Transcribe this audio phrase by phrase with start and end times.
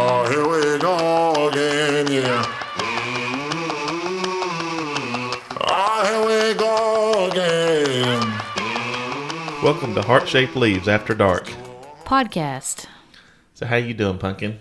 [0.00, 2.44] Oh, here we go again, yeah.
[5.60, 8.20] Oh, here we go again.
[9.62, 11.48] Welcome to Heart Shaped Leaves After Dark.
[12.04, 12.86] Podcast.
[13.54, 14.60] So how you doing, Pumpkin?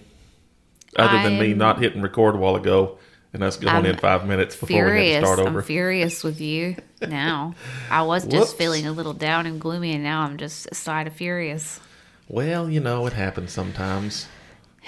[0.96, 2.98] Other than me I'm- not hitting record a while ago
[3.34, 5.24] and us going I'm in five minutes before we had to Furious.
[5.26, 5.62] start I'm over.
[5.62, 7.54] furious with you now.
[7.92, 8.54] I was just Whoops.
[8.54, 11.80] feeling a little down and gloomy, and now I'm just a side of furious.
[12.28, 14.28] well, you know, it happens sometimes.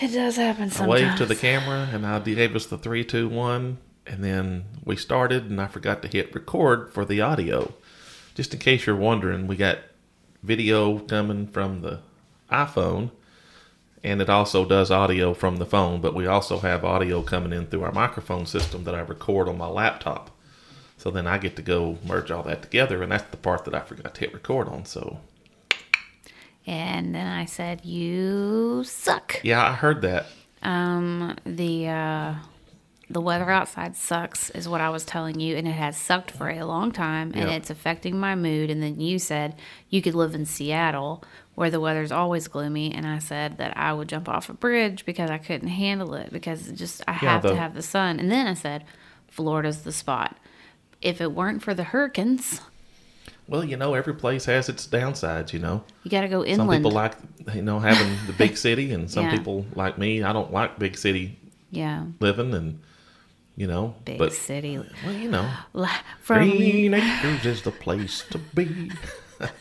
[0.02, 3.28] It does happen I waved to the camera and I gave us the three, two,
[3.28, 7.74] one, and then we started and I forgot to hit record for the audio.
[8.34, 9.80] Just in case you're wondering, we got
[10.42, 12.00] video coming from the
[12.50, 13.12] iPhone
[14.04, 17.68] and it also does audio from the phone, but we also have audio coming in
[17.68, 20.32] through our microphone system that I record on my laptop.
[20.98, 23.76] So then I get to go merge all that together, and that's the part that
[23.76, 24.86] I forgot to hit record on.
[24.86, 25.20] So
[26.68, 30.28] And then I said, "You suck." yeah, I heard that.
[30.62, 32.36] Um, the uh,
[33.10, 36.48] the weather outside sucks, is what I was telling you, and it has sucked for
[36.50, 37.56] a long time, and Yeah.
[37.56, 38.70] it's affecting my mood.
[38.70, 39.56] And then you said
[39.90, 41.24] you could live in Seattle,
[41.56, 45.06] where the weather's always gloomy, and I said that I would jump off a bridge
[45.06, 47.82] because I couldn't handle it because it just I Yeah, have the- to have the
[47.82, 48.20] sun.
[48.20, 48.84] And then I said,
[49.28, 50.38] Florida's the spot.
[51.02, 52.62] If it weren't for the hurricanes,
[53.50, 55.52] Well, you know, every place has its downsides.
[55.54, 55.84] You know.
[56.04, 56.56] you got to go in.
[56.58, 57.16] Some people like
[57.54, 59.38] you know having the big city, and some Yeah.
[59.38, 60.24] people like me.
[60.24, 61.40] I don't like big city
[61.72, 62.80] yeah, living, and
[63.56, 64.78] you know, big but city.
[65.06, 65.50] well, you know,
[66.22, 68.92] From Green Acres is the place to be.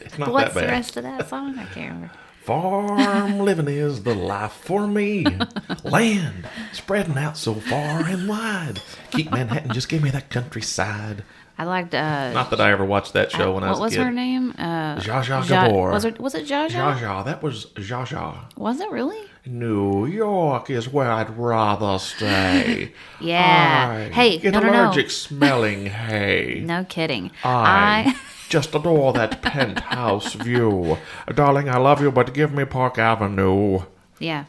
[0.01, 1.59] it's not what's that the rest of that song?
[1.59, 2.11] I can't remember.
[2.45, 5.27] Farm living is the life for me.
[5.85, 8.81] Land spreading out so far and wide.
[9.11, 11.25] Keep Manhattan, just give me that countryside.
[11.61, 11.93] I liked.
[11.95, 14.01] Uh, Not that I ever watched that show when I what was was a kid.
[14.05, 14.55] What was her name?
[14.57, 15.91] Uh, Zsa Zsa Ja- Gabor.
[15.91, 16.99] Was it was it Zsa Zsa Zsa?
[17.01, 18.37] Zsa, that was Zsa Zsa.
[18.57, 19.19] Was it really?
[19.47, 22.93] New York is where I'd rather stay.
[23.21, 24.07] Yeah.
[24.09, 24.85] I Hey, get no, no, no.
[24.85, 26.63] allergic smelling hay.
[26.65, 27.31] No kidding.
[27.43, 28.15] I I
[28.49, 30.99] just adore that penthouse view.
[31.35, 33.81] Darling, I love you, but give me Park Avenue.
[34.21, 34.45] yeah.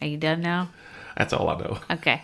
[0.00, 0.68] Are you done now?
[1.16, 1.78] That's all I know.
[1.90, 2.22] Okay.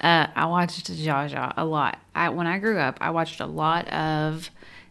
[0.00, 1.98] Uh, I watched Zsa Zsa a lot.
[2.14, 4.50] I when I grew up, I watched a lot of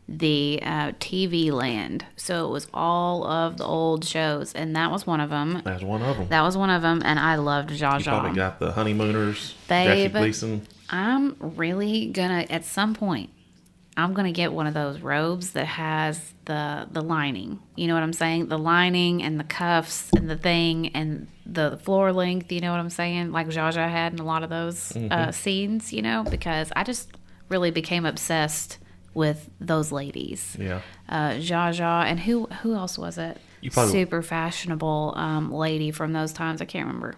[0.09, 2.06] the uh, TV Land.
[2.16, 5.62] So it was all of the old shows, and that was one of them.
[5.63, 6.28] That's one of them.
[6.30, 10.12] That was one of them, and I loved Zsa You probably got the Honeymooners, Babe.
[10.12, 10.68] Jackie Gleason.
[10.90, 13.29] I'm really gonna at some point.
[13.97, 17.59] I'm gonna get one of those robes that has the the lining.
[17.75, 18.47] You know what I'm saying?
[18.47, 22.52] The lining and the cuffs and the thing and the floor length.
[22.52, 23.31] You know what I'm saying?
[23.31, 25.12] Like Zsa Zsa had in a lot of those Mm-hmm.
[25.12, 25.91] uh, scenes.
[25.91, 27.09] You know, because I just
[27.50, 28.78] really became obsessed
[29.13, 30.56] with those ladies.
[30.59, 30.81] Yeah.
[31.09, 33.38] Uh, Zsa Zsa and who who else was it?
[33.62, 36.62] You probably- Super fashionable um, lady from those times.
[36.62, 37.16] I can't remember.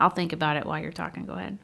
[0.00, 1.26] I'll think about it while you're talking.
[1.26, 1.58] Go ahead.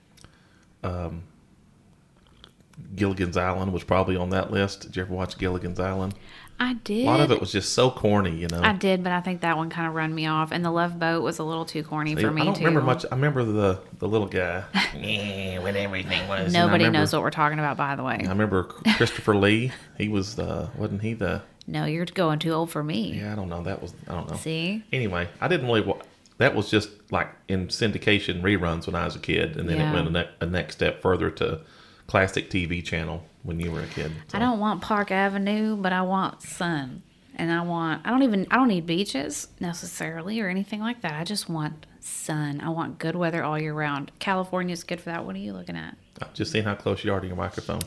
[2.94, 4.82] Gilligan's Island was probably on that list.
[4.82, 6.14] Did you ever watch Gilligan's Island?
[6.58, 7.02] I did.
[7.04, 8.62] A lot of it was just so corny, you know.
[8.62, 10.98] I did, but I think that one kind of run me off, and the Love
[10.98, 12.60] Boat was a little too corny for me I don't too.
[12.64, 13.04] remember much.
[13.10, 14.64] I remember the the little guy.
[14.96, 16.52] yeah, when everything was.
[16.54, 18.20] Nobody remember- knows what we're talking about, by the way.
[18.24, 18.64] I remember
[18.96, 19.72] Christopher Lee.
[19.98, 21.42] He was the wasn't he the?
[21.66, 23.18] No, you're going too old for me.
[23.18, 23.62] Yeah, I don't know.
[23.62, 24.36] That was I don't know.
[24.36, 25.82] See, Anyway, I didn't really.
[25.82, 25.98] wa-
[26.38, 29.90] That was just like in syndication reruns when I was a kid, and then Yeah.
[29.90, 31.60] it went a, ne- a next step further to
[32.06, 34.12] classic TV channel when you were a kid.
[34.28, 37.02] So, I don't want Park Avenue, but I want sun,
[37.36, 38.02] and I want.
[38.06, 38.46] I don't even.
[38.50, 41.14] I don't need beaches necessarily or anything like that.
[41.14, 42.60] I just want sun.
[42.60, 44.12] I want good weather all year round.
[44.18, 45.24] California's good for that.
[45.24, 45.96] What are you looking at?
[46.22, 47.82] I've just seen how close you are to your microphone.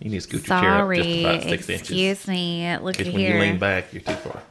[0.00, 1.90] You need to scoot your chair up just Sorry, about six inches.
[1.90, 2.76] excuse me.
[2.78, 4.42] Look at when you lean back, you're too far.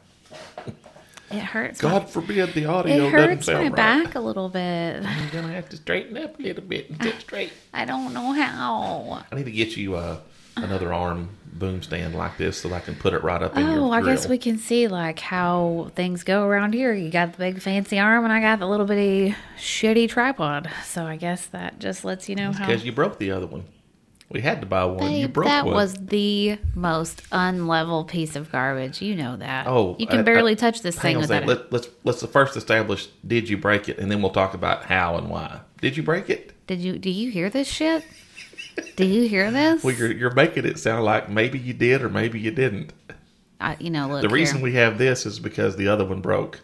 [1.31, 1.81] It hurts.
[1.84, 3.75] my- God forbid the audio it hurts my right.
[3.75, 5.03] back a little bit.
[5.06, 7.51] I'm gonna have to straighten up a little bit and sit straight.
[7.73, 9.23] I don't know how.
[9.31, 10.19] I need to get you uh,
[10.56, 13.66] another arm boom stand like this so that I can put it right up in
[13.66, 16.94] your Oh, I guess we can see like how things go around here.
[16.94, 20.69] You got the big fancy arm, and I got the little bitty shitty tripod.
[20.85, 22.66] So I guess that just lets you know how.
[22.67, 23.66] Because you broke the other one.
[24.29, 25.11] We had to buy one.
[25.11, 25.73] you Babe, broke that one.
[25.73, 29.02] was the most unlevel piece of garbage.
[29.02, 29.66] You know that.
[29.67, 31.46] Oh, you can I- barely I- touch this thing without.
[31.47, 35.16] Let, let's let's first establish did you break it, and then we'll talk about how
[35.17, 35.61] and why.
[35.81, 36.53] Did you break it?
[36.67, 36.99] Did you?
[36.99, 38.03] Do you hear this shit?
[38.96, 39.84] Do you hear this?
[39.84, 42.93] Well, you're you're making it sound like maybe you did or maybe you didn't.
[43.59, 44.22] I, you know, look.
[44.22, 44.64] The reason here.
[44.64, 46.59] we have this is because the other one broke.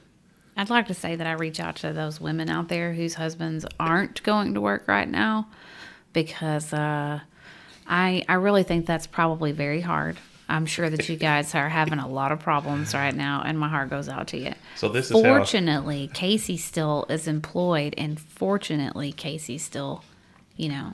[0.56, 3.66] I'd like to say that I reach out to those women out there whose husbands
[3.80, 5.50] aren't going to work right now
[6.14, 7.20] because uh,
[7.88, 10.18] I I really think that's probably very hard
[10.48, 13.68] I'm sure that you guys are having a lot of problems right now, and my
[13.68, 14.54] heart goes out to you.
[14.76, 20.04] So this is how Fortunately, Casey still is employed, and fortunately, Casey still,
[20.56, 20.94] you know,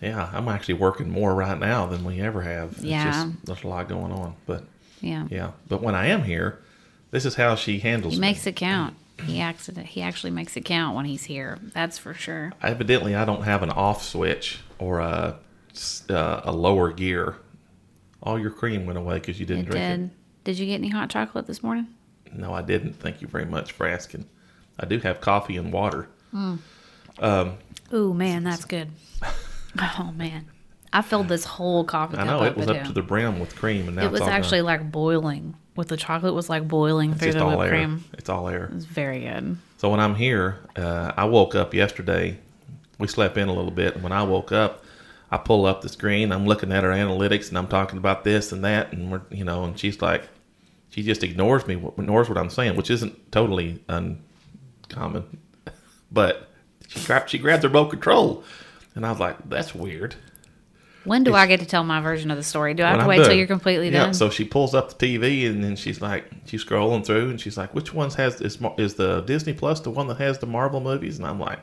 [0.00, 2.72] Yeah, I'm actually working more right now than we ever have.
[2.72, 3.04] It's Yeah.
[3.04, 4.34] just, there's a lot going on.
[4.46, 4.64] But
[5.00, 6.58] yeah, yeah, but when I am here,
[7.12, 8.26] this is how she handles he me.
[8.28, 8.94] makes it count.
[9.24, 9.86] He accident.
[9.86, 11.58] He actually makes it count when he's here.
[11.72, 12.52] That's for sure.
[12.62, 15.36] Evidently, I don't have an off switch or a
[16.10, 17.36] uh, a lower gear.
[18.22, 20.10] All your cream went away because you didn't It drink did.
[20.44, 21.86] Did you get any hot chocolate this morning?
[22.32, 22.94] No, I didn't.
[22.94, 24.26] Thank you very much for asking.
[24.78, 26.08] I do have coffee and water.
[27.92, 28.90] Ooh, man, that's good.
[30.00, 30.46] Oh man,
[30.92, 32.24] I filled this whole coffee cup.
[32.26, 34.12] I know up it was up to the brim with cream, and now it it's
[34.12, 34.66] was all actually done.
[34.66, 35.54] like boiling.
[35.76, 37.78] With the chocolate was like boiling It's through the all whipped air.
[37.78, 38.04] cream.
[38.14, 38.70] It's all air.
[38.74, 39.58] It's very good.
[39.76, 42.38] So when I'm here, uh, I woke up yesterday.
[42.98, 44.82] We slept in a little bit, and when I woke up,
[45.30, 46.32] I pull up the screen.
[46.32, 49.44] I'm looking at her analytics, and I'm talking about this and that, and we're, you
[49.44, 50.28] know, and she's like,
[50.90, 55.38] she just ignores me, ignores what I'm saying, which isn't totally uncommon,
[56.12, 56.48] but
[56.88, 58.42] she grabbed, she grabbed the remote control,
[58.94, 60.14] and I was like, that's weird.
[61.04, 62.74] When do I get to tell my version of the story?
[62.74, 64.14] Do I have to I'm wait till you're completely yeah, done?
[64.14, 67.56] So she pulls up the TV and then she's like, she's scrolling through and she's
[67.56, 70.80] like, which ones has is is the Disney Plus the one that has the Marvel
[70.80, 71.16] movies?
[71.18, 71.60] And I'm like,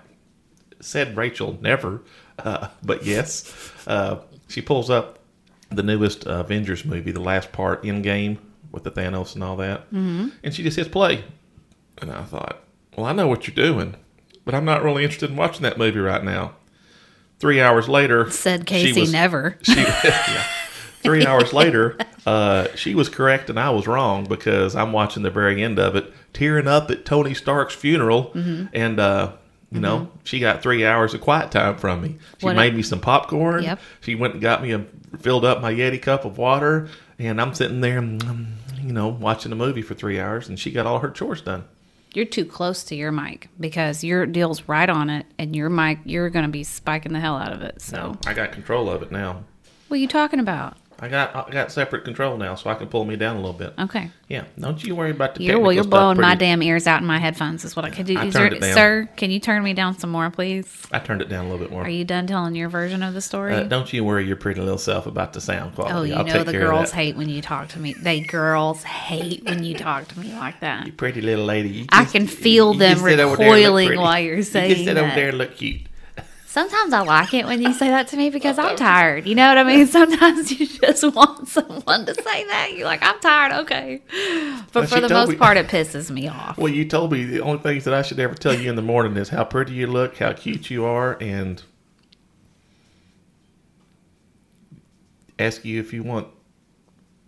[0.79, 2.01] said Rachel, never,
[2.39, 3.51] uh, but yes.
[3.87, 4.17] Uh,
[4.47, 5.19] she pulls up
[5.69, 8.37] the newest uh, Avengers movie, the last part, Endgame,
[8.71, 10.29] with the Thanos and all that, mm-hmm.
[10.43, 11.23] and she just hits play.
[12.01, 12.61] And I thought,
[12.95, 13.95] well, I know what you're doing,
[14.43, 16.55] but I'm not really interested in watching that movie right now.
[17.39, 19.57] Three hours later, Said she Casey was- never.
[19.61, 20.43] she, yeah.
[21.01, 25.29] Three hours later, uh, she was correct and I was wrong because I'm watching the
[25.29, 28.65] very end of it, tearing up at Tony Stark's funeral, Mm-hmm.
[28.73, 29.33] and uh,
[29.75, 32.17] you know she got three hours of quiet time from me.
[32.39, 33.63] She What- made me some popcorn.
[33.63, 33.79] Yep.
[34.01, 34.85] She went and got me a
[35.19, 36.87] filled up my Yeti cup of water,
[37.19, 38.47] and I'm sitting there, mm,
[38.83, 41.63] you know, watching a movie for three hours, and she got all her chores done.
[42.13, 45.99] You're too close to your mic because your deal's right on it, and your mic,
[46.05, 47.81] you're going to be spiking the hell out of it.
[47.81, 49.43] So, I got control of it now.
[49.89, 50.77] what are you talking about?
[50.99, 53.53] I got I got separate control now, so I can pull me down a little
[53.53, 53.73] bit.
[53.77, 54.09] Okay.
[54.29, 55.73] Yeah, don't you worry about the You're well.
[55.73, 57.65] You're blowing my damn ears out in my headphones.
[57.65, 58.13] Is what I could do.
[58.17, 58.73] I turned there- it down.
[58.73, 60.87] Sir, can you turn me down some more, please?
[60.91, 61.83] I turned it down a little bit more.
[61.83, 63.53] Are you done telling your version of the story?
[63.53, 65.95] Uh, don't you worry your pretty little self about the sound quality.
[65.95, 67.93] oh, you I'll know the girls hate when you talk to me.
[67.93, 70.85] They girls hate when you talk to me like that.
[70.85, 71.69] You pretty little lady.
[71.69, 74.37] You I can feel you them just sit over there and look recoiling while you're
[74.37, 75.15] You saying just sit over that.
[75.15, 75.81] there and look cute.
[76.55, 79.25] Sometimes I like it when you say that to me because I'm tired.
[79.27, 79.85] You know what I mean?
[79.99, 82.71] Sometimes you just want someone to say that.
[82.73, 84.01] You're like, I'm tired, okay.
[84.71, 86.57] But Well, for the most me- part, it pisses me off.
[86.57, 88.81] Well, you told me the only things that I should ever tell you in the
[88.81, 91.61] morning is how pretty you look, how cute you are, and
[95.37, 96.29] ask you if you want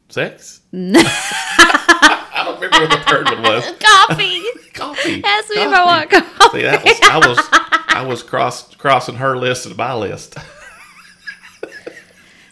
[0.07, 0.61] sex.
[0.71, 1.01] No.
[1.03, 3.65] I don't remember what the third one was.
[3.77, 4.41] Coffee.
[4.73, 5.21] Coffee.
[5.21, 6.29] Ask me if I want Coffee.
[6.37, 6.57] coffee.
[6.59, 7.66] See, that was I was
[7.97, 10.35] I was cross crossing her list and my list.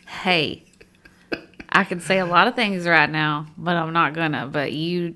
[0.07, 0.63] Hey,
[1.69, 4.47] I can say a lot of things right now, but I'm not gonna.
[4.47, 5.15] But you,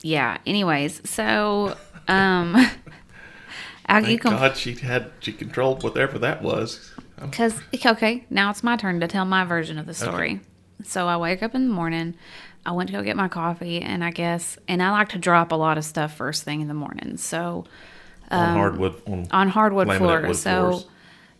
[0.00, 0.38] yeah.
[0.46, 1.76] Anyways, so
[2.08, 2.56] um,
[3.86, 6.90] I, you Thank can God she had she controlled whatever that was.
[7.20, 10.40] Because, okay, now it's my turn to tell my version of the story.
[10.82, 12.14] So I wake up in the morning.
[12.64, 15.52] I went to go get my coffee, and I guess, and I like to drop
[15.52, 17.18] a lot of stuff first thing in the morning.
[17.18, 17.64] So
[18.30, 20.34] on hardwood on, Um, on hardwood floor.
[20.34, 20.84] So,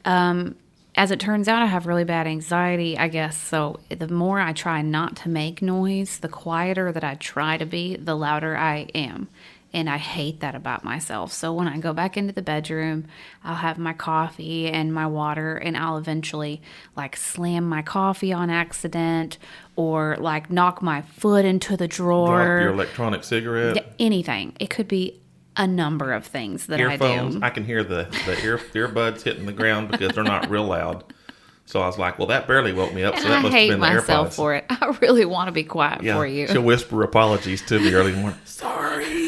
[0.05, 0.55] floors.
[0.97, 3.37] as it turns out, I have really bad anxiety, I guess.
[3.37, 7.65] So the more I try not to make noise, the quieter that I try to
[7.67, 9.29] be, the louder I am.
[9.73, 11.31] And I hate that about myself.
[11.31, 13.05] So when I go back into the bedroom,
[13.45, 16.63] I'll have my coffee and my water, and I'll eventually
[16.97, 19.37] like slam my coffee on accident
[19.77, 22.39] or like knock my foot into the drawer.
[22.39, 23.95] drop your electronic cigarette.
[24.01, 24.55] anything.
[24.59, 25.21] It could be
[25.59, 27.35] a number of things that I earphones.
[27.35, 27.41] do.
[27.43, 31.05] I, can hear the the ear earbuds hitting the ground because they're not real loud.
[31.67, 33.19] So I was like, well, that barely woke me up.
[33.19, 34.35] So that I must hate have been the myself AirPods.
[34.35, 34.65] for it.
[34.71, 36.47] I really want to be quiet yeah, for you.
[36.49, 38.41] she'll whisper apologies to me early in the morning.
[38.47, 39.28] Sorry.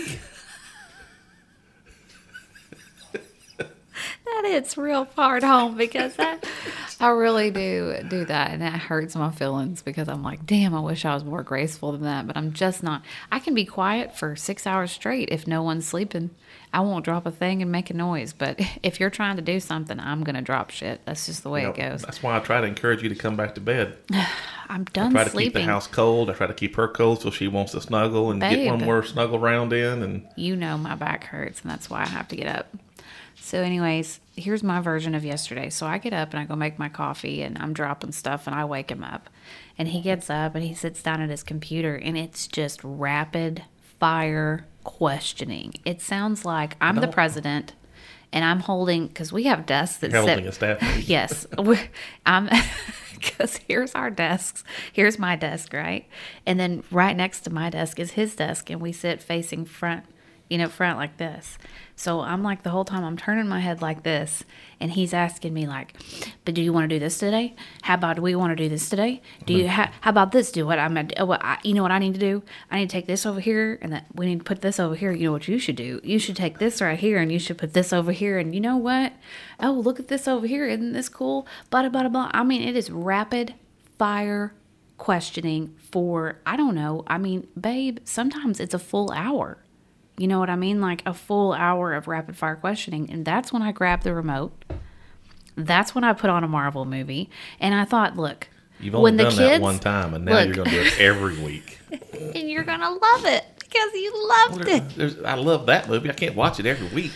[4.42, 6.44] That hits real hard home because that,
[7.00, 10.80] I really do do that, and that hurts my feelings because I'm like, damn, I
[10.80, 13.02] wish I was more graceful than that, but I'm just not.
[13.30, 16.30] I can be quiet for six hours straight if no one's sleeping.
[16.72, 19.60] I won't drop a thing and make a noise, but if you're trying to do
[19.60, 21.00] something, I'm gonna drop shit.
[21.04, 21.78] That's just the way Yep.
[21.78, 22.02] it goes.
[22.02, 23.98] That's why I try to encourage you to come back to bed.
[24.68, 26.30] I'm done Try to keep the house cold.
[26.30, 29.02] I try to keep her cold so she wants to snuggle and get one more
[29.02, 30.02] snuggle round in.
[30.02, 32.68] And you know my back hurts, and that's why I have to get up.
[33.42, 35.70] So, anyways, here's my version of yesterday.
[35.70, 38.54] So I get up and I go make my coffee and I'm dropping stuff and
[38.54, 39.28] I wake him up.
[39.76, 43.64] And he gets up and he sits down at his computer and it's just rapid
[43.98, 45.74] fire questioning.
[45.84, 47.74] It sounds like I'm the president
[48.32, 50.28] and I'm holding because we have desks that You're sit.
[50.28, 51.46] holding a staff yes,
[52.26, 52.48] I'm
[53.14, 54.64] because here's our desks.
[54.92, 56.06] Here's my desk, right?
[56.46, 60.04] And then right next to my desk is his desk, and we sit facing front,
[60.50, 61.56] you know, front like this.
[61.94, 64.42] So I'm like the whole time I'm turning my head like this,
[64.80, 65.94] and he's asking me like,
[66.44, 67.54] "But do you want to do this today?
[67.82, 69.22] How about do we want to do this today?
[69.46, 70.50] Do you how, how about this?
[70.50, 71.24] Do what I'm gonna?
[71.24, 72.42] What I, you know what I need to do?
[72.70, 74.94] I need to take this over here, and that we need to put this over
[74.94, 75.12] here.
[75.12, 76.00] You know what you should do?
[76.02, 78.38] You should take this right here, and you should put this over here.
[78.38, 79.12] And you know what?
[79.60, 80.66] Oh, look at this over here.
[80.66, 81.46] Isn't this cool?
[81.70, 82.30] Blah blah blah blah.
[82.32, 83.54] I mean, it is rapid
[83.98, 84.54] fire
[84.96, 87.04] questioning for I don't know.
[87.06, 89.58] I mean, babe, sometimes it's a full hour.
[90.20, 90.82] You know what I mean?
[90.82, 93.10] Like a full hour of rapid fire questioning.
[93.10, 94.52] And that's when I grabbed the remote.
[95.56, 97.30] That's when I put on a Marvel movie.
[97.58, 98.48] And I thought, look,
[98.78, 100.46] You've only when the done kids, that one time, and now Look.
[100.46, 101.78] you're going to do it every week.
[101.90, 105.24] and you're going to love it because you loved it.
[105.24, 106.10] I love that movie.
[106.10, 107.12] I can't watch it every week.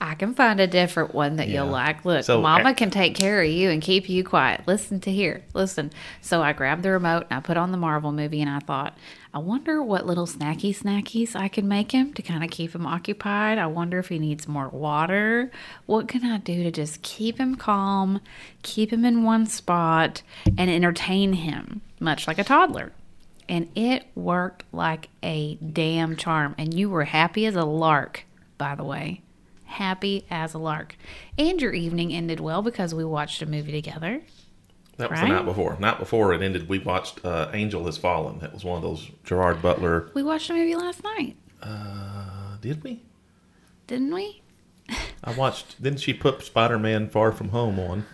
[0.00, 2.04] I can find a different one that you'll like.
[2.04, 4.60] Look, So, Mama can take care of you and keep you quiet.
[4.66, 5.42] Listen to here.
[5.54, 5.90] Listen.
[6.20, 8.96] So I grabbed the remote and I put on the Marvel movie and I thought,
[9.36, 12.86] I wonder what little snacky snackies I can make him to kind of keep him
[12.86, 13.58] occupied.
[13.58, 15.50] I wonder if he needs more water.
[15.84, 18.22] What can I do to just keep him calm,
[18.62, 20.22] keep him in one spot,
[20.56, 22.92] and entertain him, much like a toddler?
[23.46, 26.54] And it worked like a damn charm.
[26.56, 28.24] And you were happy as a lark,
[28.56, 29.20] by the way
[29.66, 30.96] happy as a lark.
[31.36, 34.22] And your evening ended well because we watched a movie together.
[34.98, 35.28] That was Right?
[35.28, 35.76] the night before.
[35.78, 38.38] Night before it ended, we watched uh, Angel Has Fallen.
[38.38, 40.10] That was one of those Gerard Butler.
[40.14, 43.02] We watched a movie last night, Uh, did we?
[43.86, 44.42] didn't we?
[45.22, 45.82] I watched.
[45.82, 48.06] Didn't she put Spider Man Far From Home on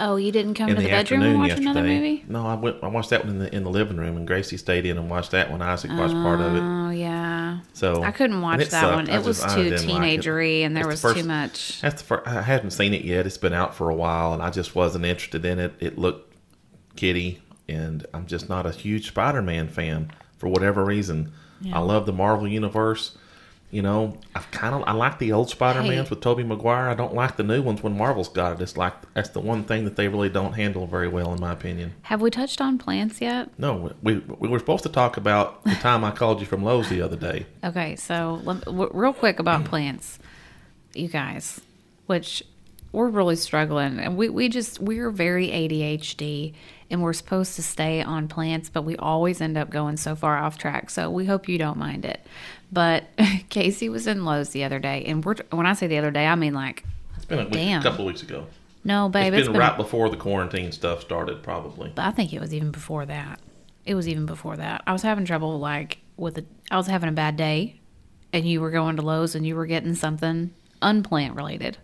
[0.00, 1.70] Oh, you didn't come in to the, the, bedroom and watch yesterday?
[1.70, 2.24] another movie?
[2.28, 2.76] No, I went.
[2.84, 5.10] I watched that one in the in the living room, and Gracie stayed in and
[5.10, 5.60] watched that one.
[5.60, 6.60] Isaac watched part of it.
[6.60, 7.27] Oh yeah.
[7.72, 8.94] So I couldn't watch that sucked.
[8.94, 9.10] one.
[9.10, 11.80] I It was just- too didn't like teenagery and there It's was the too much.
[11.80, 12.26] That's the first.
[12.26, 13.26] I haven't seen it yet.
[13.26, 15.74] It's been out for a while, and I just wasn't interested in it.
[15.80, 16.34] It looked
[16.96, 21.32] kitty, and I'm just not a huge Spider-Man fan for whatever reason.
[21.60, 21.76] Yeah.
[21.76, 23.17] I love the Marvel universe.
[23.70, 26.10] You know, I kind of I like the old Spider-Mans Hey.
[26.10, 26.88] with Tobey Maguire.
[26.88, 28.62] I don't like the new ones when Marvel's got it.
[28.62, 31.52] It's like that's the one thing that they really don't handle very well, in my
[31.52, 31.92] opinion.
[32.02, 33.50] Have we touched on plants yet?
[33.58, 36.88] No, we we were supposed to talk about the time I called you from Lowe's
[36.88, 37.44] the other day.
[37.62, 40.18] Okay, so w- real quick about plants,
[40.94, 41.60] you guys,
[42.06, 42.42] which
[42.90, 46.54] we're really struggling, and we we just we're very ADHD,
[46.90, 50.38] and we're supposed to stay on plants, but we always end up going so far
[50.38, 50.88] off track.
[50.88, 52.24] So we hope you don't mind it.
[52.70, 53.04] But
[53.48, 56.26] Casey was in Lowe's the other day, and we're when I say the other day,
[56.26, 56.84] I mean like
[57.16, 57.80] It's been a, week, Damn.
[57.80, 58.46] a couple of weeks ago.
[58.84, 61.92] no, babe, it's it's been, been, right before the quarantine stuff started, probably.
[61.94, 63.40] But I think it was even before that.
[63.84, 64.82] It was even before that.
[64.86, 67.80] I was having trouble like with a I was having a bad day
[68.32, 71.78] and you were going to Lowe's and you were getting something unplant related.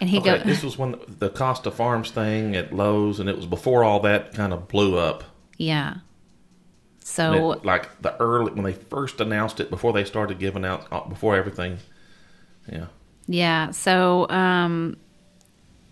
[0.00, 3.36] And he Okay, go this was when the Costa Farms thing at Lowe's, and it
[3.36, 5.24] was before all that kind of blew up.
[5.58, 5.96] Yeah.
[7.10, 10.86] So it- like the early when they first announced it, before they started giving out,
[10.92, 11.78] uh, before everything.
[12.70, 12.86] Yeah,
[13.26, 14.96] yeah, so um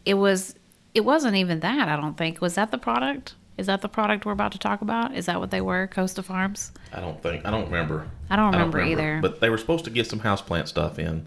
[0.04, 0.54] it was
[0.94, 2.40] it wasn't even that, I don't think.
[2.40, 3.34] Was that the product?
[3.56, 5.14] Is that the product we're about to talk about?
[5.16, 6.70] Is that what they were, Costa Farms?
[6.92, 8.06] I don't think I don't remember.
[8.30, 9.18] I don't remember either.
[9.20, 11.26] But they were supposed to get some houseplant stuff in.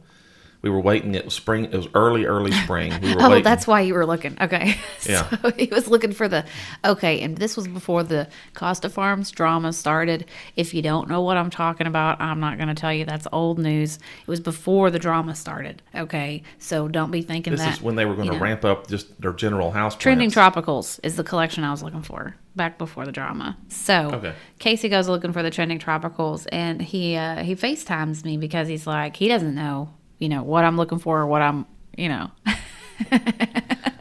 [0.63, 1.15] We were waiting.
[1.15, 1.65] It was spring.
[1.65, 2.93] It was early, early spring.
[3.01, 3.43] We were Oh, waiting.
[3.43, 4.37] that's why you were looking.
[4.39, 4.75] Okay.
[5.09, 5.27] Yeah.
[5.41, 6.45] So he was looking for the.
[6.85, 10.25] Okay, and this was before the Costa Farms drama started.
[10.55, 13.03] If you don't know what I'm talking about, I'm not going to tell you.
[13.05, 13.95] That's old news.
[13.95, 15.81] It was before the drama started.
[15.95, 18.43] Okay, so don't be thinking that This is when they were going you to know.
[18.43, 20.55] ramp up just their general house Trending plants.
[20.57, 23.57] Tropicals is the collection I was looking for back before the drama.
[23.69, 24.33] So Okay.
[24.59, 28.85] Casey goes looking for the Trending Tropicals, and he uh, he FaceTimes me because he's
[28.85, 29.89] like he doesn't know
[30.21, 31.65] you know what I'm looking for or what I'm
[31.97, 32.31] you know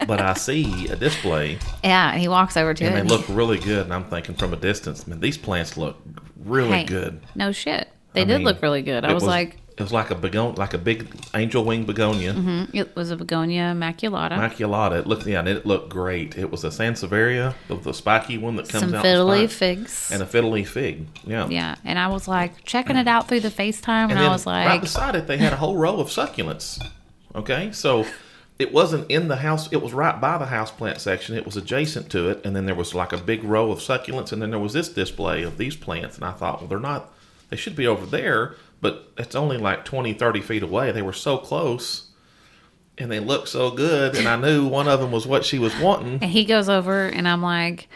[0.06, 2.12] but I see a display yeah.
[2.12, 2.94] And he walks over to and it.
[2.94, 3.84] they and look really good.
[3.84, 5.96] And I'm thinking from a distance, man, these plants look
[6.36, 7.20] really Hey, good.
[7.34, 7.88] No shit.
[8.12, 9.04] They I did mean, look really good.
[9.04, 12.34] I it was, like, it was like a begon, like a big angel wing begonia,
[12.34, 14.32] mm, it was a begonia maculata.
[14.32, 15.00] maculata.
[15.00, 16.36] It looked, yeah, and it looked great.
[16.36, 20.10] It was a sansevieria, the, the spiky one that comes some out, leaf spine, figs.
[20.12, 21.06] and a fiddle leaf fig.
[21.24, 21.76] Yeah, yeah.
[21.84, 24.66] And I was like checking it out through the FaceTime, and, And I was right
[24.66, 26.78] like, beside it, they had a whole row of succulents.
[27.34, 28.06] Okay, so
[28.58, 31.36] it wasn't in the house; it was right by the house plant section.
[31.36, 34.30] It was adjacent to it, and then there was like a big row of succulents,
[34.30, 36.16] and then there was this display of these plants.
[36.16, 37.10] And I thought, well, they're not;
[37.48, 40.92] they should be over there, but it's only like 20, 30 feet away.
[40.92, 42.08] They were so close,
[42.98, 45.76] and they looked so good, and I knew one of them was what she was
[45.78, 46.18] wanting.
[46.22, 47.88] And he goes over, and I'm like,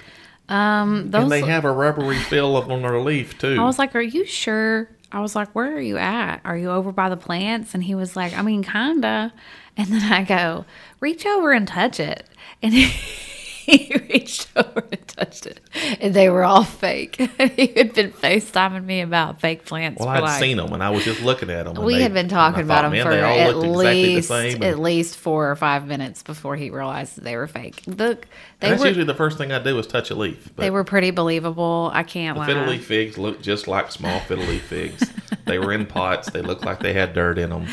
[0.48, 1.22] um, those.
[1.24, 3.56] And they have a rubbery feel on their leaf too.
[3.58, 6.40] I was like, "Are you sure?" I was like, "Where are you at?
[6.44, 9.32] Are you over by the plants?" And he was like, "I mean, kinda."
[9.76, 10.66] And then I go,
[11.00, 12.28] "Reach over and touch it."
[12.62, 12.84] And he,
[13.66, 15.58] he reached over and touched it,
[15.98, 17.16] and they were all fake.
[17.56, 20.00] he had been FaceTiming me about fake plants.
[20.00, 21.82] well, I'd like, seen them, and I was just looking at them.
[21.82, 26.22] We had been talking about them for at least at least four or five minutes
[26.22, 27.82] before he realized that they were fake.
[27.86, 28.26] Look,
[28.60, 30.54] they that's were usually the first thing I do is touch a leaf.
[30.56, 31.90] They were pretty believable.
[31.94, 32.46] I can't the lie.
[32.46, 35.10] fiddle leaf figs look just like small fiddle leaf figs.
[35.46, 36.28] they were in pots.
[36.30, 37.66] They looked like they had dirt in them.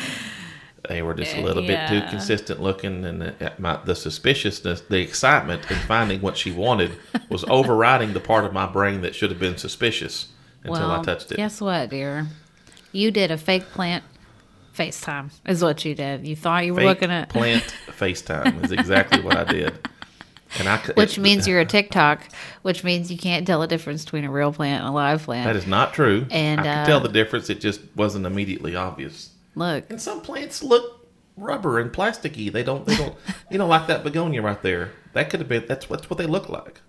[0.88, 4.98] They were just a little bit too consistent looking, and the, my, the suspiciousness, the
[4.98, 6.92] excitement in finding what she wanted
[7.28, 10.28] was overriding the part of my brain that should have been suspicious
[10.64, 11.36] until I touched it.
[11.36, 12.26] Guess what, dear?
[12.90, 14.02] You did a fake plant
[14.76, 16.26] FaceTime, is what you did.
[16.26, 19.88] You thought you were Fake looking at, plant FaceTime is exactly what I did.
[20.58, 22.22] And I which it- means you're a TikTok,
[22.62, 25.46] which means you can't tell the difference between a real plant and a live plant.
[25.46, 26.26] that is not true.
[26.30, 27.50] And, I could uh, tell the difference.
[27.50, 29.30] It just wasn't immediately obvious.
[29.54, 31.06] Look, And some plants look
[31.36, 32.50] rubber and plasticky.
[32.52, 32.86] They don't.
[32.86, 33.14] They don't.
[33.50, 34.92] you know, like that begonia right there.
[35.12, 35.66] That could have been.
[35.66, 36.80] That's what, that's what they look like.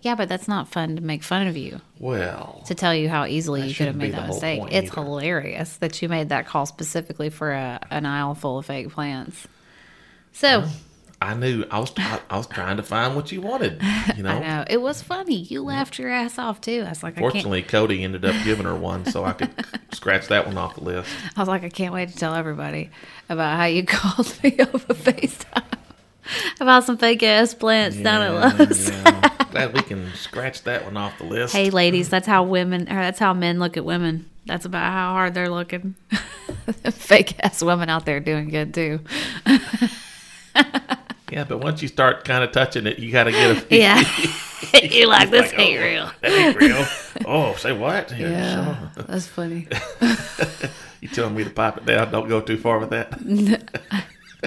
[0.00, 1.80] yeah, but that's not fun to make fun of you.
[2.00, 4.60] Well, To tell you how easily you could have made that mistake.
[4.70, 5.02] It's either.
[5.02, 9.46] hilarious that you made that call specifically for a, an aisle full of fake plants.
[10.32, 10.64] So,
[11.26, 11.92] I knew I was.
[11.96, 13.82] I, I was trying to find what you wanted.
[14.16, 14.30] You know.
[14.30, 15.36] I know it was funny.
[15.36, 16.82] You laughed your ass off too.
[16.86, 17.32] I was like, I can't.
[17.32, 19.50] Fortunately, Cody ended up giving her one, so I could
[19.92, 21.10] scratch that one off the list.
[21.36, 22.90] I was like, I can't wait to tell everybody
[23.28, 25.64] about how you called me over FaceTime
[26.60, 28.88] about some fake ass plants down at Lowe's.
[28.90, 29.28] yeah.
[29.50, 31.54] Glad we can scratch that one off the list.
[31.54, 34.28] Hey, ladies, that's how women, or that's how men look at women.
[34.46, 35.94] That's about how hard they're looking.
[36.90, 39.00] fake ass women out there doing good too.
[41.32, 43.66] Yeah, but once you start kind of touching it, you got to get a.
[43.74, 44.04] Yeah,
[44.82, 46.10] you're like this Like, ain't oh, real.
[46.20, 46.86] That ain't real.
[47.26, 48.16] Oh, say what?
[48.18, 49.04] Yeah, sure.
[49.06, 49.68] that's funny.
[51.00, 52.10] You telling me to pop it down?
[52.12, 53.18] Don't go too far with that.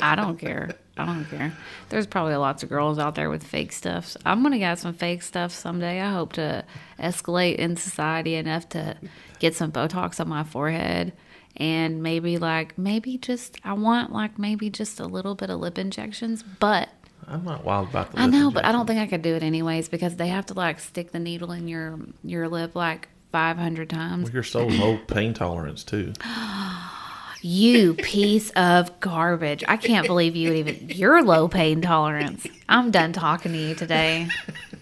[0.02, 0.72] I don't care.
[0.98, 1.54] I don't care.
[1.90, 4.16] There's probably lots of girls out there with fake stuff.
[4.26, 6.02] I'm gonna get some fake stuff someday.
[6.02, 6.64] I hope to
[7.00, 8.98] escalate in society enough to
[9.40, 11.14] get some Botox on my forehead
[11.58, 15.78] and maybe like maybe just I want like maybe just a little bit of lip
[15.78, 16.90] injections, but
[17.28, 18.20] I'm not wild about the.
[18.20, 20.54] I know, but I don't think I could do it anyways because they have to
[20.54, 24.26] like stick the needle in your your lip like 500 times.
[24.26, 26.14] Well, you're so low pain tolerance too.
[27.42, 29.64] You piece of garbage.
[29.68, 32.48] I can't believe you would even your low pain tolerance.
[32.68, 34.30] I'm done talking to you today.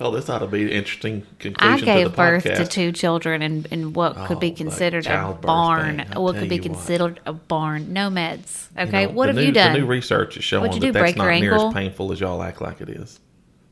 [0.00, 2.56] Oh, this ought to be an interesting I conclusion gave to the birth podcast.
[2.56, 5.98] to two children in, in what could Oh, be considered a barn.
[5.98, 6.70] thing, What could be you what.
[6.72, 7.92] considered a barn.
[7.92, 8.66] No meds.
[8.76, 9.06] You Okay.
[9.06, 9.72] know, what have new, you done?
[9.74, 12.42] The new research is showing you that do, that's not near as painful as y'all
[12.42, 13.20] act like it is.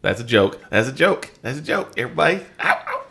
[0.02, 0.60] That's a joke.
[0.70, 1.30] That's a joke.
[1.42, 1.92] That's a joke.
[1.96, 2.40] Everybody.
[2.62, 3.06] Ow, ow,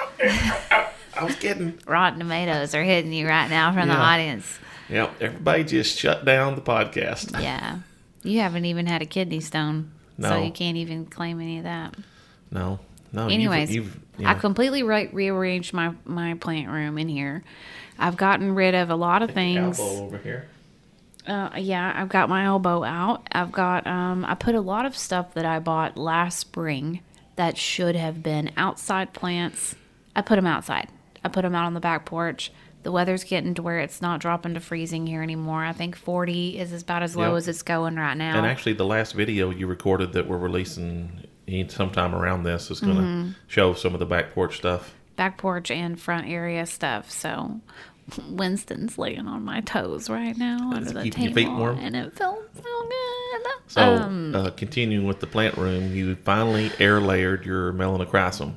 [0.71, 0.89] ow.
[1.15, 1.77] I was kidding.
[1.85, 4.57] Rotten tomatoes are hitting you right now from the audience.
[4.89, 5.21] Yep.
[5.21, 7.39] Everybody just shut down the podcast.
[7.41, 7.79] Yeah.
[8.23, 9.91] You haven't even had a kidney stone.
[10.19, 10.43] So No.
[10.43, 11.93] you can't even claim any of that.
[12.51, 12.79] No.
[13.11, 13.23] No.
[13.23, 17.43] you've- Anyways, you've, you I completely re- rearranged my, my plant room in here.
[17.97, 19.79] I've gotten rid of a lot of things.
[19.79, 20.47] albo over here.
[21.27, 23.27] Uh, yeah, I've got my albo out.
[23.31, 27.01] I've got um, I put a lot of stuff that I bought last spring
[27.35, 29.75] that should have been outside plants.
[30.15, 30.87] I put them outside.
[31.23, 32.51] I put them out on the back porch.
[32.83, 35.63] The weather's getting to where it's not dropping to freezing here anymore.
[35.63, 37.37] I think 40 is about as low Yep.
[37.37, 38.37] as it's going right now.
[38.37, 41.25] And actually, the last video you recorded that we're releasing
[41.69, 43.29] sometime around this is going to Mm-hmm.
[43.47, 44.93] show some of the back porch stuff.
[45.15, 47.11] back porch and front area stuff.
[47.11, 47.59] So
[48.29, 51.77] Winston's laying on my toes right now under the keeping your table, feet warm?
[51.79, 53.45] and it feels so good.
[53.67, 58.55] So, Um, uh, continuing with the plant room, you finally air layered your melanochrysum.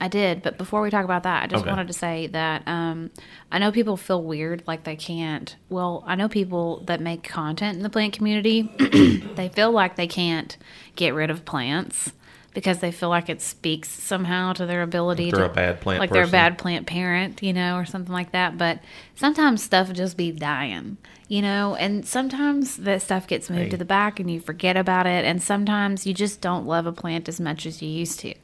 [0.00, 1.70] I did, but before we talk about that, I just Okay.
[1.70, 3.10] wanted to say that um,
[3.52, 5.54] I know people feel weird, like they can't.
[5.68, 8.62] Well, I know people that make content in the plant community.
[9.36, 10.56] they feel like they can't
[10.96, 12.12] get rid of plants
[12.54, 15.80] because they feel like it speaks somehow to their ability Like they're to a bad
[15.80, 18.56] plant like they're a bad plant parent, you know, or something like that.
[18.56, 18.78] But
[19.16, 20.96] sometimes stuff just be dying,
[21.28, 23.68] you know, and sometimes that stuff gets moved Hey.
[23.70, 25.24] to the back and you forget about it.
[25.24, 28.34] And sometimes you just don't love a plant as much as you used to.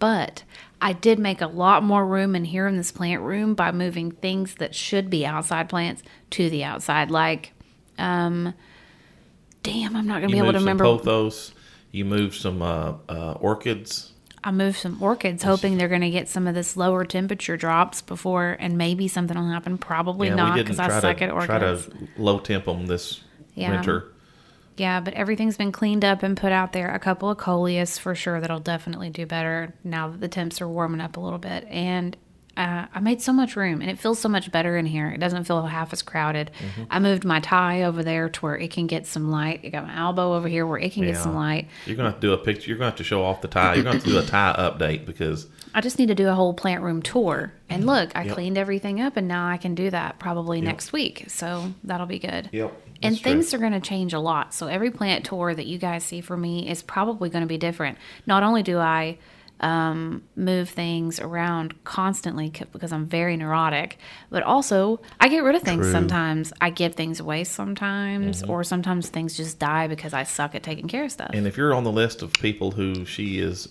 [0.00, 0.42] But
[0.82, 4.10] I did make a lot more room in here in this plant room by moving
[4.10, 7.10] things that should be outside plants to the outside.
[7.10, 7.52] Like,
[7.98, 8.52] um,
[9.62, 10.84] damn, I'm not going to be able to remember.
[10.84, 11.52] pothos.
[11.90, 14.12] You moved some uh, uh, orchids.
[14.42, 18.00] I moved some orchids, hoping they're going to get some of this lower temperature drops
[18.00, 19.76] before, and maybe something will happen.
[19.76, 21.86] Probably Yeah, not because I try suck to at try orchids.
[21.86, 23.20] to low temp them this
[23.54, 23.72] Yeah.
[23.72, 24.12] winter.
[24.78, 26.94] Yeah, but everything's been cleaned up and put out there.
[26.94, 30.68] A couple of coleus for sure that'll definitely do better now that the temps are
[30.68, 31.66] warming up a little bit.
[31.68, 32.16] And
[32.60, 35.08] uh, I made so much room, and it feels so much better in here.
[35.08, 36.50] It doesn't feel half as crowded.
[36.58, 36.82] Mm-hmm.
[36.90, 39.60] I moved my Thai over there to where it can get some light.
[39.64, 41.68] I got my albo over here where it can get some light.
[41.86, 42.68] You're gonna have to do a picture.
[42.68, 43.74] You're gonna have to show off the Thai.
[43.74, 46.34] You're gonna have to do a Thai update because I just need to do a
[46.34, 47.52] whole plant room tour.
[47.68, 48.24] And look, I.
[48.24, 48.34] Yep.
[48.34, 51.24] cleaned everything up, and now I can do that probably next week.
[51.28, 52.48] So that'll be good.
[52.52, 53.32] Yep, And that's true.
[53.32, 54.52] things are going to change a lot.
[54.54, 57.58] So every plant tour that you guys see for me is probably going to be
[57.58, 57.96] different.
[58.26, 59.18] Not only do I
[59.60, 63.98] um, move things around constantly because I'm very neurotic,
[64.30, 65.92] but also I get rid of things True.
[65.92, 66.52] sometimes.
[66.60, 68.50] I give things away sometimes, Mm-hmm.
[68.50, 71.30] or sometimes things just die because I suck at taking care of stuff.
[71.34, 73.68] And if you're on the list of people who she is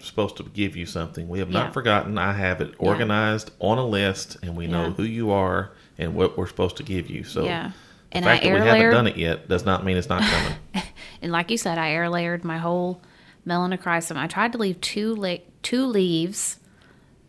[0.00, 1.64] supposed to give you something, we have Yeah.
[1.64, 2.18] not forgotten.
[2.18, 4.90] I have it organized on a list, and we know Yeah.
[4.92, 7.24] who you are and what we're supposed to give you.
[7.24, 7.70] So Yeah.
[8.10, 10.08] the And fact I that we air haven't done it yet does not mean it's
[10.08, 10.54] not coming.
[11.22, 13.02] And like you said, I air layered my whole
[13.50, 14.16] melanochrysum.
[14.16, 16.58] I tried to leave two la- two leaves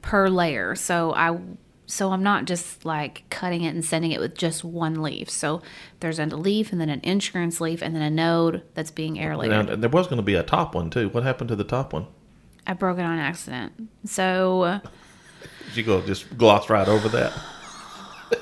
[0.02, 1.40] per layer, so I
[1.86, 5.30] so I'm not just like cutting it and sending it with just one leaf.
[5.30, 5.62] So
[6.00, 9.36] there's a leaf and then an insurance leaf and then a node that's being air
[9.36, 9.68] layered.
[9.68, 11.10] now, there was going to be a top one too.
[11.10, 12.08] What happened to the top one?
[12.66, 13.90] I broke it on accident.
[14.06, 14.80] So
[15.68, 17.34] Did you go just gloss right over that?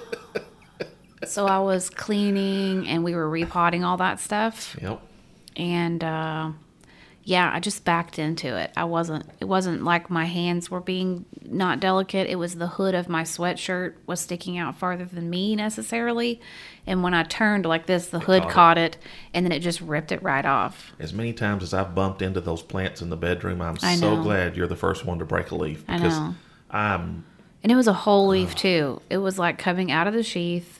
[1.25, 4.75] so I was cleaning and we were repotting all that stuff.
[4.79, 5.01] Yep.
[5.55, 6.51] and uh,
[7.29, 8.71] yeah, I just backed into it.
[8.75, 9.23] I wasn't.
[9.39, 12.27] It wasn't like my hands were being not delicate.
[12.27, 16.41] It was the hood of my sweatshirt was sticking out farther than me necessarily,
[16.87, 18.53] and when I turned like this, the hood caught it.
[18.53, 18.97] caught it,
[19.35, 20.91] and then it just ripped it right off.
[20.97, 24.19] As many times as I've bumped into those plants in the bedroom, I'm I so
[24.23, 26.35] glad you're the first one to break a leaf I because know.
[26.71, 27.25] I'm
[27.61, 29.03] And it was a whole leaf too.
[29.11, 30.79] It was like coming out of the sheath,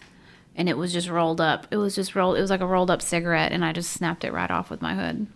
[0.56, 1.68] and it was just rolled up.
[1.70, 2.38] It was just rolled.
[2.40, 4.82] It was like a rolled up cigarette, and I just snapped it right off with
[4.82, 5.28] my hood.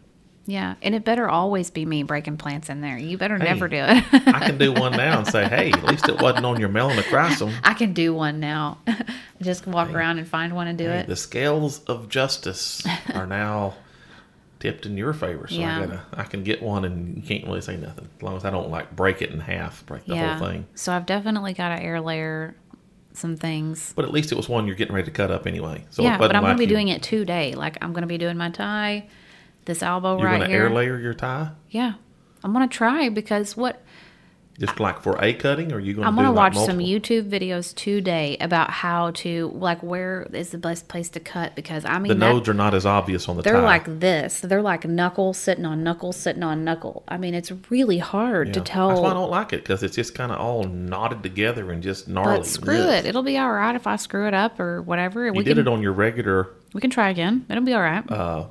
[0.45, 2.97] Yeah, and it better always be me breaking plants in there.
[2.97, 4.03] You better never do it.
[4.27, 7.53] I can do one now and say, hey, at least it wasn't on your melanochrysum.
[7.63, 8.79] I can do one now.
[9.41, 11.08] Just walk around and find one and do it.
[11.08, 13.75] The scales of justice are now
[14.60, 15.47] tipped in your favor.
[15.47, 15.77] So Yeah.
[15.77, 18.43] I gotta, I can get one, and you can't really say nothing as long as
[18.45, 20.38] I don't like break it in half, break the yeah.
[20.38, 20.65] whole thing.
[20.75, 22.56] So I've definitely got to air layer
[23.13, 23.93] some things.
[23.95, 25.86] But at least it was one you're getting ready to cut up anyway.
[25.89, 27.53] So yeah, but I'm going to be you- doing it today.
[27.56, 29.08] Like I'm going to be doing my Thai,
[29.65, 30.19] this albo right.
[30.21, 30.63] You're right going to here.
[30.65, 31.93] air layer your Thai, Yeah,
[32.43, 33.82] I'm going to try because what
[34.60, 36.08] just like for a cutting, or are you going to?
[36.08, 36.78] I'm going to like watch some?
[36.78, 41.86] YouTube videos today about how to like where is the best place to cut because
[41.86, 43.63] I mean The that- nodes are not as obvious on the they're Thai.
[43.63, 44.41] like this.
[44.41, 47.02] They're like knuckle sitting on knuckle sitting on knuckle.
[47.08, 48.89] I mean, it's really hard to tell.
[48.89, 51.82] That's why I don't like it because it's just kind of all knotted together and
[51.82, 52.38] just gnarly.
[52.38, 52.89] But screw Ugh.
[52.93, 53.06] it.
[53.08, 55.26] It'll be all right if I screw it up or whatever.
[55.26, 57.47] You we did can it on your regular we can try again.
[57.49, 58.10] It'll be all right.
[58.12, 58.45] Uh,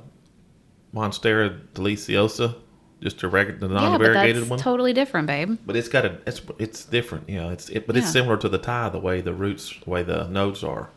[0.93, 2.55] Monstera deliciosa,
[3.01, 4.59] just a regular, the non-variegated that's one.
[4.59, 5.57] totally different, babe.
[5.65, 7.49] but it's got a it's it's different, you know.
[7.49, 10.27] It's it, but it's similar to the Thai, the way the roots, the way the
[10.27, 10.89] nodes are.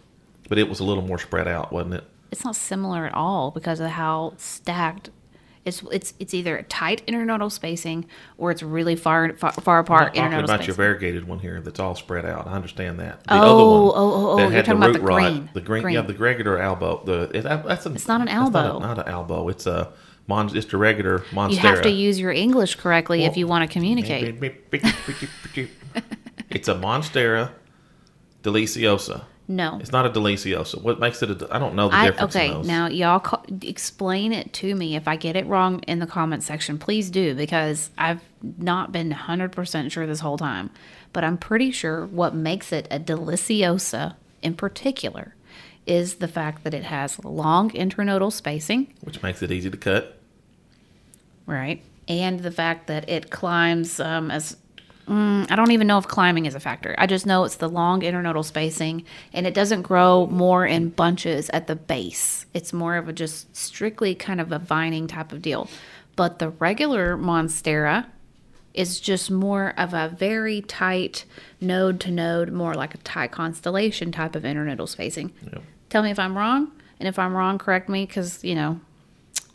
[0.49, 2.05] But it was a little more spread out, wasn't it?
[2.31, 5.11] It's not similar at all because of how stacked.
[5.67, 8.07] It's it's it's either a tight internodal spacing
[8.39, 10.67] or it's really far far, far I'm apart not talking about spacing.
[10.69, 12.47] your variegated one here that's all spread out.
[12.47, 13.25] I understand that.
[13.25, 15.07] The Oh, other one oh, oh, oh, that you're had talking the about root the
[15.07, 15.51] rot, green.
[15.55, 17.03] the green, yeah, the regular albo.
[17.05, 18.79] The it, that's a, It's not an that's not a-.
[18.81, 19.49] Not, an albo.
[19.49, 19.93] It's a
[20.29, 21.51] mon, just a regular monstera.
[21.53, 24.37] you have to use your English correctly if you want to communicate.
[26.51, 27.51] it's a Monstera
[28.43, 29.25] deliciosa.
[29.49, 29.79] No.
[29.81, 30.83] It's not a delicioso.
[30.83, 31.49] What makes it a?
[31.55, 32.35] I don't know the I, difference.
[32.35, 34.97] okay, now y'all ca- explain it to me.
[34.97, 39.13] If I get it wrong in the comment section, please do because I've not been
[39.13, 40.71] 100% sure this whole time.
[41.13, 45.35] But I'm pretty sure what makes it a deliciosa in particular
[45.87, 50.19] is the fact that it has long internodal spacing, which makes it easy to cut.
[51.47, 51.81] right?
[52.09, 54.57] And the fact that it climbs um, as
[55.09, 56.95] mm, I don't even know if climbing is a factor.
[56.99, 61.51] I just know it's the long internodal spacing and it doesn't grow more in bunches
[61.51, 62.47] at the base.
[62.55, 65.69] It's more of a just strictly kind of a vining type of deal.
[66.17, 68.07] But the regular Monstera
[68.77, 71.25] is just more of a very tight
[71.61, 75.33] node to node, more like a tight constellation type of internodal spacing.
[75.45, 75.63] Yep.
[75.89, 78.81] Tell me if I'm wrong, and if I'm wrong, correct me because you know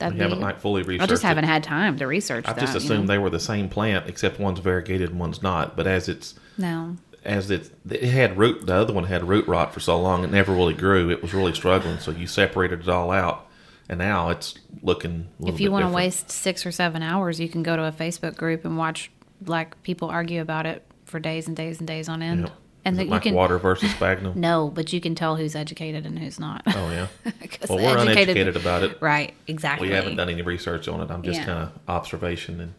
[0.02, 1.04] that We haven't like fully researched.
[1.04, 3.14] I just haven't had time to research I just you assumed know?
[3.14, 5.76] they were the same plant, except one's variegated and one's not.
[5.76, 6.98] But as it's no.
[7.24, 10.32] as it it had root, the other one had root rot for so long, it
[10.32, 11.10] never really grew.
[11.10, 12.00] It was really struggling.
[12.00, 13.48] So you separated it all out,
[13.88, 15.28] and now it's looking.
[15.44, 17.92] A If you want to waste six or seven hours, you can go to a
[17.92, 19.12] Facebook group and watch
[19.46, 22.42] like people argue about it for days and days and days on end.
[22.42, 22.52] Yep.
[22.86, 24.34] And that like can water versus sphagnum?
[24.40, 26.64] no, but you can tell who's educated and who's not.
[26.68, 27.08] Oh yeah,
[27.70, 28.98] Well, we're educated- uneducated about it.
[29.02, 29.90] Right, exactly.
[29.90, 31.12] We haven't done any research on it.
[31.12, 31.46] I'm just Yeah.
[31.46, 32.74] kind of observation and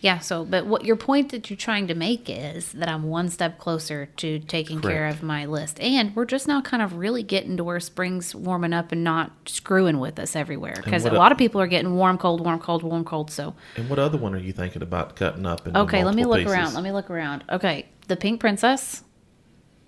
[0.00, 3.28] Yeah, so but what your point that you're trying to make is that I'm one
[3.28, 5.80] step closer to taking care of my list.
[5.80, 9.32] And we're just now kind of really getting to where spring's warming up and not
[9.46, 12.60] screwing with us everywhere because a a- lot of people are getting warm cold warm
[12.60, 15.66] cold warm cold so and what other one are you thinking about cutting up?
[15.66, 16.52] Okay, let me look pieces?
[16.52, 16.74] around.
[16.74, 17.42] Let me look around.
[17.50, 19.02] Okay, the pink princess,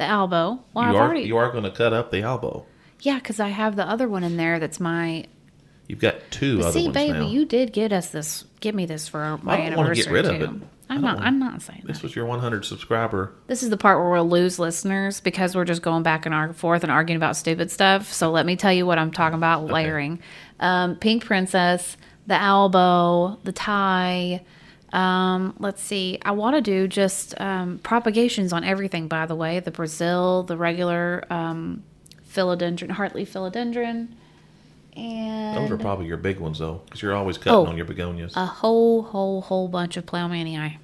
[0.01, 0.59] the albo.
[0.75, 2.65] Well, I've you are already you are going to cut up the albo.
[3.01, 5.27] Yeah, because I have the other one in there that's my
[5.87, 7.27] You've got two other See, baby, now.
[7.29, 8.45] you did get us this.
[8.61, 10.45] Give me this for my I don't wanna anniversary get rid of too.
[10.45, 10.63] it.
[10.89, 12.03] I I'm don't wanna- I'm not saying this that.
[12.05, 13.33] was your 100 subscriber.
[13.49, 16.83] This is the part where we'll lose listeners because we're just going back and forth
[16.83, 18.13] and arguing about stupid stuff.
[18.13, 20.21] So let me tell you what I'm talking about layering.
[20.61, 24.43] Um, Pink Princess, the albo, the Thai.
[24.92, 26.18] Um, let's see.
[26.22, 29.07] I want to do just um, propagations on everything.
[29.09, 31.85] By the way, the Brazil, the regular um,
[32.29, 34.09] philodendron, heartleaf philodendron,
[34.96, 37.66] and Those are probably your big ones though, because you're always cutting Oh.
[37.66, 38.33] on your begonias.
[38.37, 40.57] a whole, whole, whole bunch of Plowmanii.
[40.59, 40.79] I'm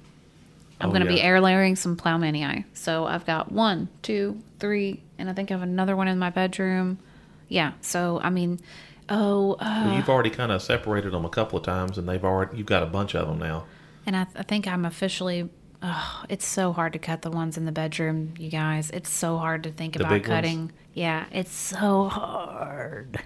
[0.79, 2.63] Oh, going to be air layering some Plowmanii.
[2.73, 6.29] So I've got one, two, three, and I think I have another one in my
[6.29, 6.99] bedroom.
[7.49, 7.73] Yeah.
[7.81, 8.59] So I mean,
[9.09, 12.23] oh, uh, Well, you've already kind of separated them a couple of times, and they've
[12.23, 13.65] already you've got a bunch of them now.
[14.07, 15.49] And I, I think I'm officially.
[15.83, 18.89] Oh, it's so hard to cut the ones in the bedroom, you guys.
[18.89, 20.27] It's so hard to think The about big ones?
[20.35, 20.71] cutting.
[20.95, 23.19] Yeah, it's so hard.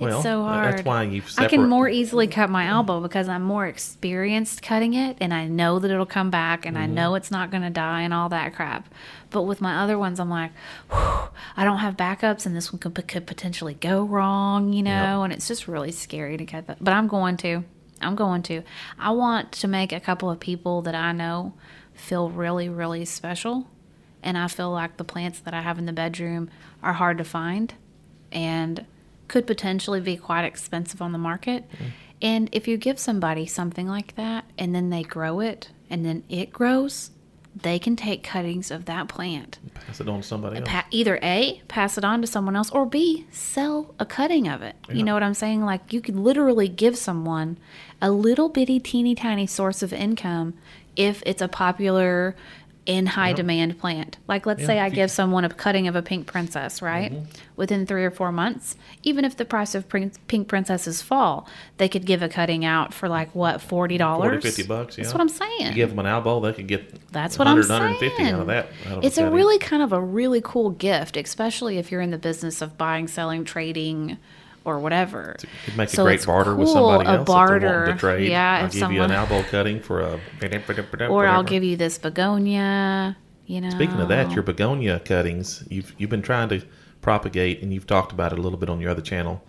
[0.00, 0.72] Well, it's so hard.
[0.72, 4.94] that's why you've I can more easily cut my albo because I'm more experienced cutting
[4.94, 6.94] it and I know that it'll come back and I Mm-hmm.
[6.94, 8.88] know it's not going to die and all that crap.
[9.30, 10.50] But with my other ones, I'm like,
[10.90, 15.32] I don't have backups and this one could, could potentially go wrong, you know, and
[15.32, 16.78] it's just really scary to cut that.
[16.82, 17.62] But I'm going to.
[18.04, 18.62] I'm going to.
[18.98, 21.54] I want to make a couple of people that I know
[21.94, 23.68] feel really, really special.
[24.22, 26.50] And I feel like the plants that I have in the bedroom
[26.82, 27.74] are hard to find
[28.32, 28.84] and
[29.28, 31.64] could potentially be quite expensive on the market.
[31.70, 31.86] Mm.
[32.22, 36.24] And if you give somebody something like that and then they grow it and then
[36.28, 37.10] it grows,
[37.54, 39.58] they can take cuttings of that plant.
[39.74, 40.68] pass it on to somebody else.
[40.68, 44.62] Pa- either A, pass it on to someone else, or B, sell a cutting of
[44.62, 44.74] it.
[44.90, 45.64] You know what I'm saying?
[45.64, 47.58] Like you could literally give someone
[48.04, 50.52] a little bitty, teeny tiny source of income
[50.94, 52.36] if it's a popular,
[52.86, 54.18] in high demand plant.
[54.28, 57.12] Like let's Yeah, say I give someone a cutting of a pink princess, right?
[57.12, 57.24] Mm-hmm.
[57.56, 62.04] Within three or four months, even if the price of pink princesses fall, they could
[62.04, 65.28] give a cutting out for like what forty dollars, 40, 50 bucks, That's what I'm
[65.28, 65.68] saying.
[65.68, 67.94] You give them an albo, they could get That's what I'm saying.
[67.94, 68.66] 150 out of that.
[68.86, 72.10] out of it's a really kind of a really cool gift, especially if you're in
[72.10, 74.18] the business of buying, selling, trading,
[74.64, 75.36] or whatever.
[75.66, 77.78] It'd make a great barter with somebody a else if they're barter.
[77.80, 78.28] wanting to trade.
[78.30, 81.08] Yeah, I'll if give someone, you an albo cutting for a.
[81.08, 83.16] or I'll give you this begonia.
[83.46, 83.70] You know.
[83.70, 86.62] Speaking of that, your begonia cuttings, you've you've been trying to
[87.02, 89.42] propagate, and you've talked about it a little bit on your other channel.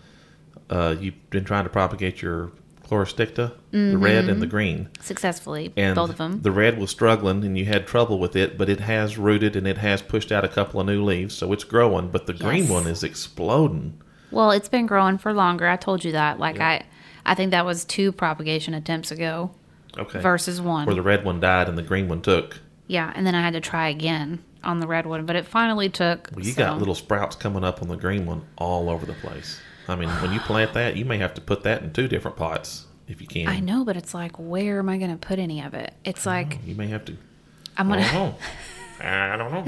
[0.69, 2.51] Uh, you've been trying to propagate your
[2.89, 4.89] chlorosticta, the red and the green.
[4.99, 6.01] successfully, And Mm-hmm.
[6.01, 6.41] both of them.
[6.41, 9.65] the red was struggling, and you had trouble with it, but it has rooted and
[9.65, 12.09] it has pushed out a couple of new leaves, so it's growing.
[12.09, 13.99] But the green one is exploding.
[14.35, 15.65] Well, it's been growing for longer.
[15.67, 16.39] I told you that.
[16.39, 16.83] Like I,
[17.25, 19.51] I think that was two propagation attempts ago
[19.97, 20.19] Okay.
[20.19, 20.85] versus one.
[20.85, 22.59] Where the red one died and the green one took.
[22.87, 25.87] yeah, and then I had to try again on the red one, but it finally
[25.87, 26.29] took.
[26.35, 29.13] Well, you so- got little sprouts coming up on the green one all over the
[29.13, 29.61] place.
[29.87, 32.35] I mean, when you plant that, you may have to put that in two different
[32.35, 33.47] pots if you can.
[33.47, 35.93] I know, but it's like, where am I going to put any of it?
[36.03, 37.15] It's like You may have to.
[37.77, 38.01] I'm gonna.
[38.01, 38.35] don't know.
[39.07, 39.65] I don't know.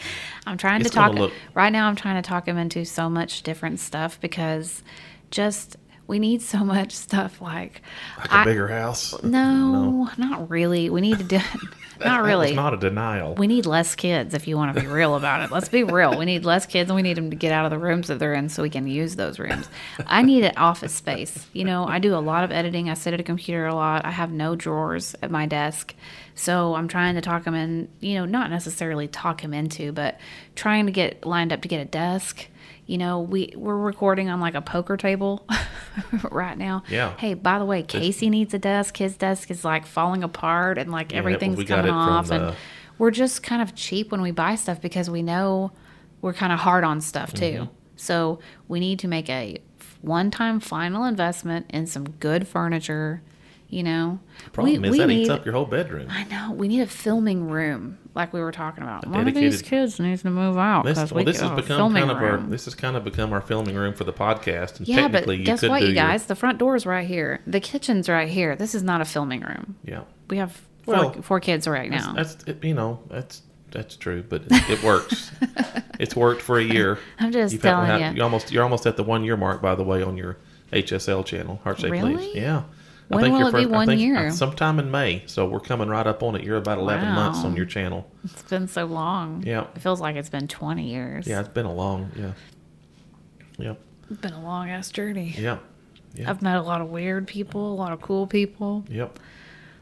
[0.48, 1.88] I'm trying It's to talk look- right now.
[1.88, 4.82] I'm trying to talk him into so much different stuff because
[5.30, 7.40] just we need so much stuff.
[7.40, 7.82] Like,
[8.18, 9.14] Like a I- bigger house.
[9.22, 10.88] no, not really.
[10.90, 11.40] We need to do
[12.04, 12.54] not really.
[12.54, 13.34] not a denial.
[13.34, 15.50] we need less kids if you want to be real about it.
[15.50, 16.18] Let's be real.
[16.18, 18.18] We need less kids and we need them to get out of the rooms that
[18.18, 19.68] they're in so we can use those rooms.
[20.06, 21.46] I need an office space.
[21.52, 22.88] You know, I do a lot of editing.
[22.88, 24.04] I sit at a computer a lot.
[24.04, 25.94] I have no drawers at my desk.
[26.34, 30.18] So I'm trying to talk him in, you know, not necessarily talk him into, but
[30.54, 32.46] trying to get lined up to get a desk.
[32.88, 35.46] You know, we we're recording on like a poker table
[36.30, 36.84] right now.
[36.88, 37.14] Yeah.
[37.18, 38.96] Hey, by the way, Casey needs a desk.
[38.96, 42.54] His desk is like falling apart and like Yeah, everything's coming off and the-
[42.96, 45.70] we're just kind of cheap when we buy stuff because we know
[46.22, 47.44] we're kind of hard on stuff too.
[47.44, 47.72] Mm-hmm.
[47.96, 49.58] So we need to make a
[50.00, 53.22] one time final investment in some good furniture.
[53.68, 54.20] You know,
[54.54, 56.08] Problem is that eats up your whole bedroom.
[56.10, 59.06] I know we need a filming room, like we were talking about.
[59.06, 62.10] One of these kids needs to move out because well, we this has become kind
[62.10, 62.36] of our.
[62.38, 64.78] This has kind of become our filming room for the podcast.
[64.78, 66.26] And yeah, but technically, you guess could what, do you your- guys?
[66.26, 67.40] The front door's right here.
[67.46, 68.56] The kitchen's right here.
[68.56, 69.76] This is not a filming room.
[69.84, 70.02] yeah.
[70.28, 72.12] We have four, Well, four kids right now.
[72.12, 75.30] That's it, you know that's that's true, but it, it works.
[75.98, 76.98] it's worked for a year.
[77.18, 78.16] I'm just You've telling had- you.
[78.16, 80.36] You're almost you're almost at the one year mark, by the way, on your
[80.72, 82.16] HSL channel, Heart Shaped Really?
[82.16, 82.34] Leaves.
[82.34, 82.64] Yeah.
[83.08, 84.26] When will you're it be I one think, year?
[84.28, 85.22] uh, Sometime in May.
[85.26, 86.44] So we're coming right up on it.
[86.44, 88.10] You're about 11 months on your channel.
[88.24, 89.42] It's been so long.
[89.46, 89.66] Yeah.
[89.74, 91.26] It feels like it's been 20 years.
[91.26, 92.32] Yeah, it's been a long, yeah.
[93.58, 93.74] Yeah.
[94.10, 95.34] It's been a long ass journey.
[95.38, 95.58] Yeah.
[96.14, 96.30] Yeah.
[96.30, 99.18] I've met a lot of weird people, a lot of cool people, Yep.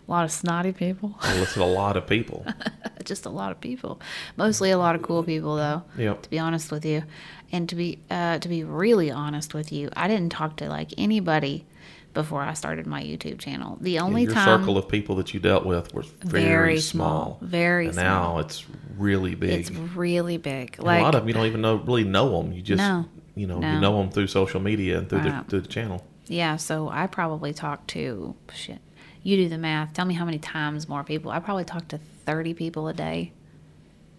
[0.06, 1.16] a lot of snotty people.
[1.20, 2.44] I listen to a lot of people.
[3.04, 4.00] Just a lot of people.
[4.36, 5.82] Mostly a lot of cool people though.
[5.96, 6.22] Yep.
[6.22, 7.04] To be honest with you.
[7.52, 10.90] And to be uh, to be really honest with you, I didn't talk to like
[10.98, 11.64] anybody
[12.16, 13.76] before I started my YouTube channel.
[13.81, 17.38] The only your time circle of people that you dealt with was very, Very small.
[17.42, 18.05] very and small.
[18.35, 18.64] now it's
[18.96, 19.61] really big.
[19.61, 20.83] it's really big.
[20.83, 22.52] Like a lot of them you don't even know really know them.
[22.52, 23.05] You just No.
[23.37, 23.74] you know No.
[23.74, 26.02] you know them through social media and through the through the channel.
[26.26, 28.79] Yeah, so I probably talk to shit.
[29.22, 29.92] You do the math.
[29.92, 31.31] Tell me how many times more people.
[31.31, 33.33] I probably talk to 30 people a day.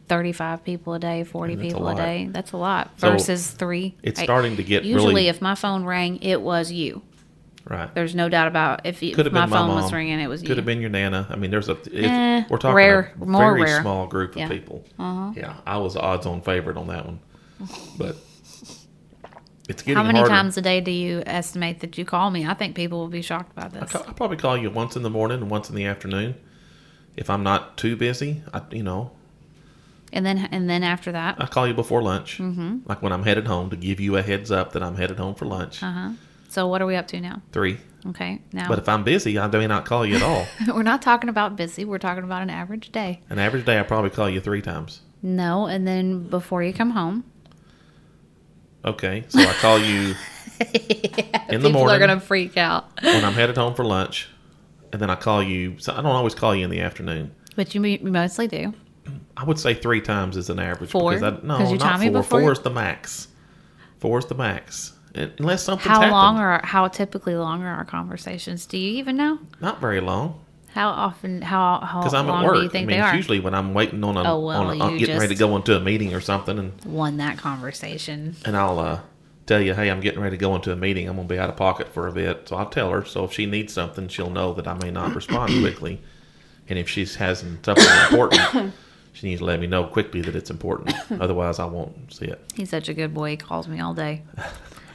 [0.08, 2.30] 35 people a day, 40 And that's a people a, day.
[2.32, 3.96] That's a lot So, versus 3.
[4.04, 7.02] it's I- starting to get Usually really- if my phone rang, it was you.
[7.70, 7.94] Right.
[7.94, 9.82] There's no doubt about if, you, if my my phone mom.
[9.84, 10.48] was ringing, it was you.
[10.48, 10.62] Could you.
[10.62, 11.28] have been your nana.
[11.30, 11.78] I mean, there's a.
[11.94, 13.82] Eh, we're talking rare, a very rare.
[13.82, 14.46] small group of Yeah.
[14.46, 14.54] Uh-huh.
[14.54, 14.86] people.
[15.36, 17.20] Yeah, I was odds-on favorite on that one,
[17.98, 18.16] but
[19.68, 20.34] it's getting How many harder.
[20.34, 22.46] times a day do you estimate that you call me?
[22.46, 23.92] I think people will be shocked by I this.
[23.92, 26.36] ca- I probably call you once in the morning and once in the afternoon.
[27.18, 29.12] If I'm not too busy, I, you know,
[30.14, 32.78] And then and then after that, I call you before lunch, mm-hmm.
[32.86, 35.36] like when I'm headed home to give you a heads up that I'm headed home
[35.36, 35.84] for lunch.
[35.84, 36.12] uh-huh.
[36.48, 37.42] So what are we up to now?
[37.52, 37.78] Three.
[38.08, 38.42] Okay.
[38.54, 40.46] Now But if I'm busy, I may not call you at all.
[40.68, 41.84] we're not talking about busy.
[41.84, 43.22] We're talking about an average day.
[43.30, 45.02] An average day, I probably call you three times.
[45.22, 47.26] No, and then before you come home,
[48.88, 50.16] Okay, so I call you
[51.50, 51.74] in the morning.
[51.74, 52.86] People are gonna freak out.
[53.04, 54.30] when I'm headed home for lunch,
[54.94, 55.78] and then I call you.
[55.80, 57.36] So I don't always call you in the afternoon.
[57.58, 58.74] But you mostly do.
[59.36, 60.92] I would say three times is an average.
[60.92, 61.16] Four?
[61.16, 62.24] Because I, no, not four.
[62.24, 63.28] Four is the max.
[64.00, 64.94] Four is the max.
[65.18, 66.12] Unless something's How happened.
[66.12, 68.66] long are how typically long are our conversations?
[68.66, 69.40] Do you even know?
[69.62, 70.40] Not very long.
[70.74, 71.42] How often?
[71.42, 72.56] How how Because I'm long at work.
[72.58, 73.16] do you think I mean, they it's are?
[73.16, 75.56] usually when I'm waiting on a, Oh, well, on a on getting ready to go
[75.56, 78.36] into a meeting or something, and Won that conversation.
[78.46, 79.00] and I'll uh,
[79.48, 81.08] tell you, hey, I'm getting ready to go into a meeting.
[81.10, 83.04] I'm gonna be out of pocket for a bit, so I'll tell her.
[83.06, 86.00] So if she needs something, she'll know that I may not respond quickly,
[86.70, 87.76] and if she has something
[88.12, 88.74] important,
[89.14, 90.94] she needs to let me know quickly that it's important.
[91.20, 92.40] Otherwise, I won't see it.
[92.54, 93.32] He's such a good boy.
[93.32, 94.22] He calls me all day.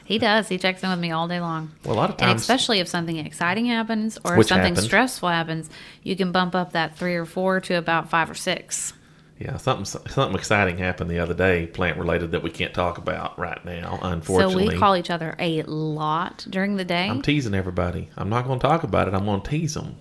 [0.05, 0.47] He does.
[0.49, 1.71] He checks in with me all day long.
[1.85, 4.85] Well, a lot of times, And especially if something exciting happens or if something happened.
[4.85, 5.69] stressful happens,
[6.03, 8.93] you can bump up that three or four to about five or six.
[9.39, 13.37] yeah, something something exciting happened the other day, plant related that we can't talk about
[13.39, 13.97] right now.
[14.01, 14.65] Unfortunately.
[14.67, 17.09] So we call each other a lot during the day.
[17.09, 18.09] I'm teasing everybody.
[18.17, 19.13] I'm not going to talk about it.
[19.13, 19.95] I'm going to tease them.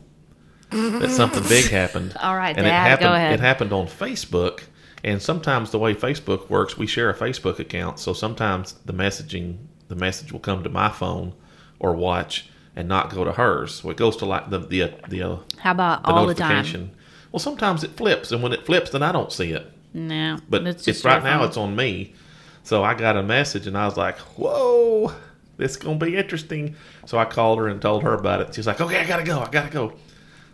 [0.70, 2.16] that something big happened.
[2.20, 3.08] All right, and it Dad, happened.
[3.08, 3.34] go ahead.
[3.34, 4.62] It happened on Facebook,
[5.04, 7.98] and sometimes the way Facebook works, we share a Facebook account.
[7.98, 9.58] So sometimes the messaging,
[9.92, 11.34] the message will come to my phone
[11.78, 13.74] or watch and not go to hers.
[13.74, 16.90] So it goes to like the the the, uh, How about the all the time?
[17.30, 19.70] Well, sometimes it flips, and when it flips, then I don't see it.
[19.94, 22.14] No, But it's it's, right now it's on me.
[22.62, 25.12] So I got a message and I was like, "Whoa,
[25.58, 26.74] this is gonna be interesting."
[27.04, 28.54] So I called her and told her about it.
[28.54, 29.40] She's like, "Okay, I gotta go.
[29.40, 29.92] I gotta go."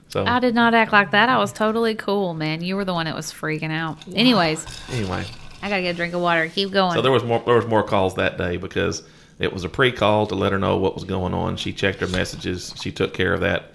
[0.09, 1.29] So I did not act like that.
[1.29, 2.63] I was totally cool, man.
[2.63, 3.99] You were the one that was freaking out.
[4.13, 5.25] Anyways, anyway,
[5.63, 6.49] I gotta get a drink of water.
[6.49, 6.95] Keep going.
[6.95, 9.03] so there was more there was more calls that day because
[9.39, 11.57] it was a pre-call to let her know what was going on.
[11.57, 12.75] She checked her messages.
[12.81, 13.73] She took care of that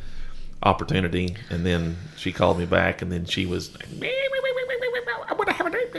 [0.62, 3.76] opportunity, and then she called me back, and then she was.
[5.30, 5.95] I want to have a drink,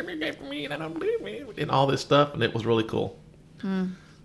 [1.59, 3.19] and all this stuff, and it was really cool.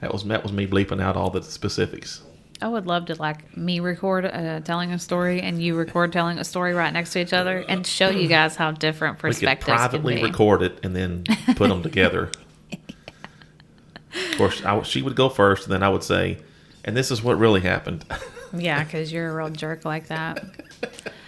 [0.01, 2.21] That was that was me bleeping out all the specifics.
[2.61, 6.39] I would love to like me record uh, telling a story and you record telling
[6.39, 9.67] a story right next to each other and show you guys how different perspectives.
[9.67, 10.29] We could privately can be.
[10.29, 11.23] record it and then
[11.55, 12.31] put them together.
[14.31, 16.37] Of course, I, she would go first, and then I would say,
[16.85, 18.05] "And this is what really happened."
[18.51, 20.43] Yeah, because you're a real jerk like that.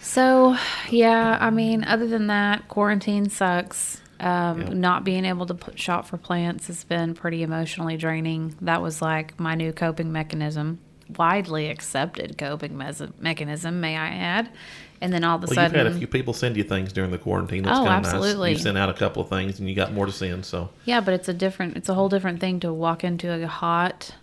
[0.00, 0.56] So,
[0.90, 4.00] yeah, I mean, other than that, quarantine sucks.
[4.20, 4.68] Um, Yeah.
[4.74, 8.54] Not being able to put shop for plants has been pretty emotionally draining.
[8.60, 10.78] That was like my new coping mechanism,
[11.16, 14.50] widely accepted coping mes- mechanism, may I add.
[15.02, 16.92] And then all of a Well, sudden, you've had a few people send you things
[16.92, 17.64] during the quarantine.
[17.64, 18.50] That's Oh, kind of absolutely.
[18.50, 18.58] nice.
[18.58, 20.46] You sent out a couple of things, and you got more to send.
[20.46, 23.46] So Yeah, but it's a different, it's a whole different thing to walk into a
[23.48, 24.14] hot,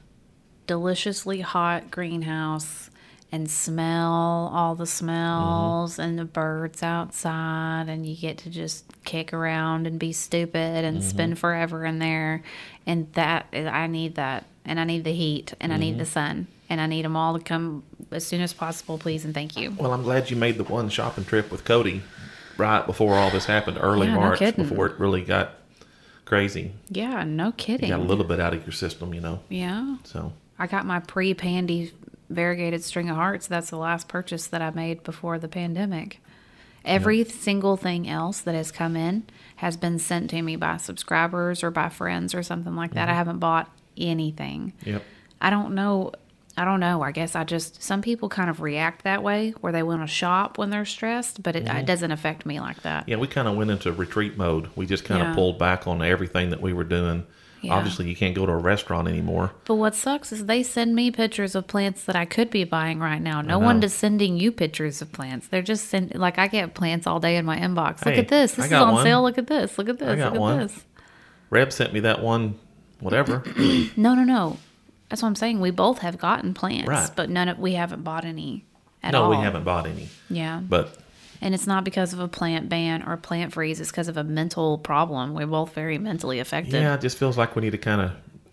[0.67, 2.89] deliciously hot greenhouse
[3.32, 6.01] and smell all the smells Mm-hmm.
[6.01, 10.97] and the birds outside, and you get to just kick around and be stupid and
[10.99, 11.07] Mm-hmm.
[11.09, 12.41] spend forever in there.
[12.88, 14.45] And that, I need that.
[14.65, 15.99] And I need the heat, and I need Mm-hmm.
[15.99, 19.34] the sun, and I need them all to come as soon as possible, please, and
[19.34, 19.72] thank you.
[19.72, 22.03] Well, I'm glad you made the one shopping trip with Cody
[22.57, 24.67] right before all this happened, early Yeah, March, kidding.
[24.67, 25.55] before it really got
[26.26, 26.74] crazy.
[26.89, 27.89] Yeah, no kidding.
[27.89, 29.39] You got a little bit out of your system, you know.
[29.49, 29.97] yeah.
[30.03, 31.93] So I got my pre pandy
[32.30, 33.47] variegated string of hearts.
[33.47, 36.22] That's the last purchase that I made before the pandemic.
[36.86, 39.24] Every single thing else that has come in
[39.57, 43.09] has been sent to me by subscribers or by friends or something like that.
[43.09, 43.17] I mm-hmm.
[43.17, 44.74] haven't bought anything.
[44.86, 45.03] yep.
[45.41, 46.11] I don't know.
[46.60, 47.01] I don't know.
[47.01, 50.07] I guess I just some people kind of react that way where they want to
[50.07, 51.86] shop when they're stressed, but it, it mm-hmm.
[51.86, 53.07] doesn't affect me like that.
[53.07, 54.70] Yeah, we kind of went into retreat mode.
[54.76, 57.26] We just kind of pulled back on everything that we were doing.
[57.62, 57.76] Yeah.
[57.76, 59.51] Obviously, you can't go to a restaurant anymore.
[59.66, 62.99] But what sucks is they send me pictures of plants that I could be buying
[62.99, 63.41] right now.
[63.41, 65.47] No one is sending you pictures of plants.
[65.47, 68.05] They're just sending like I get plants all day in my inbox.
[68.05, 68.53] Look at this.
[68.53, 69.03] I This is on one.
[69.05, 69.24] sale.
[69.24, 69.78] Look at this.
[69.78, 70.18] Look at this.
[70.18, 70.60] got Look at one.
[70.60, 70.86] this.
[71.49, 72.60] Reb sent me that one,
[72.99, 73.43] whatever.
[73.95, 74.57] No, no, no.
[75.10, 75.60] That's what I'm saying.
[75.60, 77.10] We both have gotten plants, Right.
[77.16, 78.66] but none of we haven't bought any
[79.03, 79.32] at no, all.
[79.32, 80.10] No, we haven't bought any.
[80.30, 80.60] Yeah.
[80.60, 80.95] But
[81.41, 83.80] And it's not because of a plant ban or plant freeze.
[83.80, 85.34] It's because of a mental problem.
[85.34, 86.74] We're both very mentally affected.
[86.74, 88.12] yeah, it just feels like we need to kind of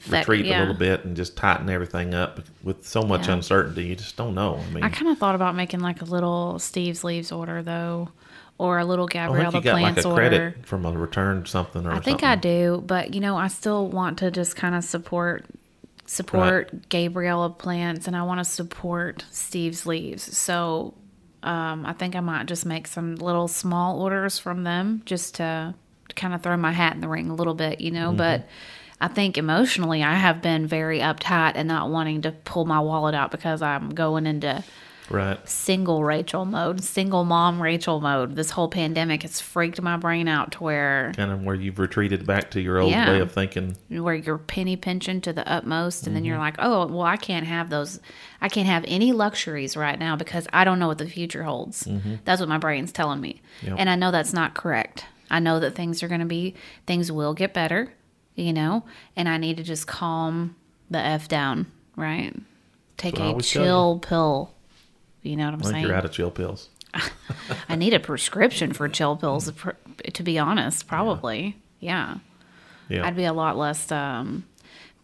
[0.09, 2.41] That- retreat a little bit and just tighten everything up.
[2.63, 3.35] With so much Yeah.
[3.35, 4.61] uncertainty, you just don't know.
[4.65, 8.11] I mean, I kind of thought about making like a little Steve's Leaves order though,
[8.57, 10.17] or a little Gabriella the like Plants a order.
[10.29, 12.29] credit from a return something or I think something.
[12.29, 15.45] I do, but you know, I still want to just kind of support
[16.07, 20.37] support Gabriella plants, and I want to support Steve's leaves.
[20.37, 20.95] So,
[21.43, 25.75] um, I think I might just make some little small orders from them, just to
[26.15, 28.13] kind of throw my hat in the ring a little bit, you know.
[28.13, 28.49] But
[29.01, 33.15] I think emotionally, I have been very uptight and not wanting to pull my wallet
[33.15, 34.65] out because I'm going into
[35.09, 35.49] Right.
[35.49, 38.35] single Rachel mode, single mom Rachel mode.
[38.35, 42.27] This whole pandemic has freaked my brain out to where Kind of where you've retreated
[42.27, 43.11] back to your old Yeah.
[43.11, 43.77] way of thinking.
[43.89, 46.29] where you're penny pinching to the utmost and then Mm-hmm.
[46.31, 48.01] you're like oh well i can't have those
[48.41, 51.87] i can't have any luxuries right now because i don't know what the future holds
[52.25, 53.67] that's what my brain's telling me Mm-hmm.
[53.69, 53.77] Yep.
[53.79, 56.55] and i know that's not correct i know that things are going to be
[56.87, 57.93] things will get better
[58.35, 58.85] you know
[59.15, 60.57] and i need to just calm
[60.91, 62.35] the f down right
[62.97, 63.69] take That's what I a always tell you.
[63.69, 64.51] chill pill
[65.27, 66.69] you know what i'm saying you're out of chill pills.
[67.69, 69.53] i need a prescription for chill pills
[70.13, 72.19] to be honest probably yeah.
[72.89, 73.07] Yeah.
[73.07, 74.45] I'd be a lot less um,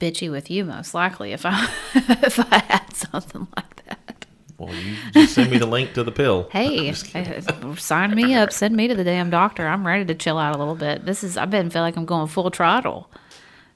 [0.00, 4.26] bitchy with you, most likely, if I if I had something like that.
[4.58, 6.48] well, you just send me the link to the pill.
[6.52, 8.52] Hey, sign me up.
[8.52, 9.66] Send me to the damn doctor.
[9.66, 11.04] I'm ready to chill out a little bit.
[11.04, 13.10] This is I've been feel like I'm going full throttle,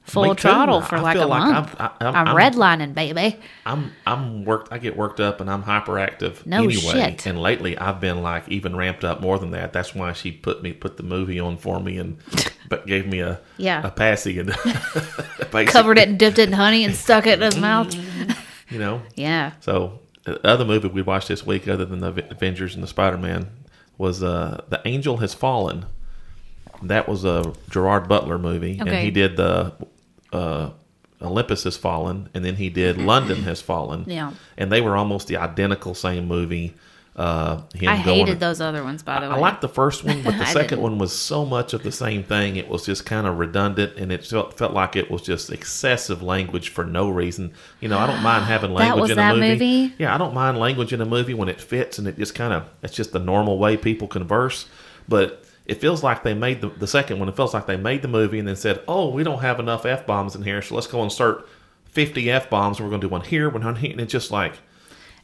[0.07, 1.77] full throttle for I like a like month.
[1.81, 3.39] I'm- I'm, I'm- I'm- redlining, baby.
[3.65, 4.73] I'm I'm worked.
[4.73, 6.75] I get worked up and I'm hyperactive No anyway.
[6.77, 7.27] shit.
[7.27, 9.73] And lately, I've been like even ramped up more than that.
[9.73, 12.19] That's why she put me put the movie on for me and
[12.69, 13.87] but gave me a Yeah.
[13.87, 14.51] a passy and
[15.67, 17.95] Covered it and dipped it in honey and stuck it in his mouth.
[18.69, 19.01] You know.
[19.15, 19.53] Yeah.
[19.61, 23.17] So the other movie we watched this week, other than the Avengers and the Spider
[23.17, 23.49] Man,
[23.97, 25.87] was uh, the Angel Has Fallen.
[26.83, 29.73] That was a Gerard Butler movie, and he did the
[30.37, 30.71] uh,
[31.23, 34.05] Olympus Has Fallen, and then he did London Has Fallen.
[34.07, 34.33] Yeah.
[34.59, 36.75] and they were almost the identical same movie.
[37.17, 39.37] Uh, him I going- hated those other ones, by the way.
[39.37, 40.83] I liked the first one, but the second didn't.
[40.83, 42.57] one was so much of the same thing.
[42.57, 46.23] It was just kind of redundant, and it felt, felt like it was just excessive
[46.23, 47.55] language for no reason.
[47.81, 49.49] You know, I don't mind having language in a movie.
[49.49, 49.95] movie?
[49.99, 52.53] Yeah, I don't mind language in a movie when it fits and it just kind
[52.53, 54.67] of it's just the normal way people converse.
[55.09, 57.29] But it feels like they made the, the second one.
[57.29, 59.85] It feels like they made the movie and then said, "Oh, we don't have enough
[59.85, 61.49] f bombs in here, so let's go and start
[61.85, 62.81] fifty f bombs.
[62.81, 64.55] We're going to do one here, one here." And it's just like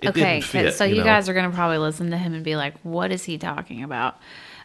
[0.01, 0.74] it okay, didn't fit.
[0.74, 1.05] so you, know?
[1.05, 3.82] guys are going to probably listen to him and be like, "What is he talking
[3.82, 4.18] about?"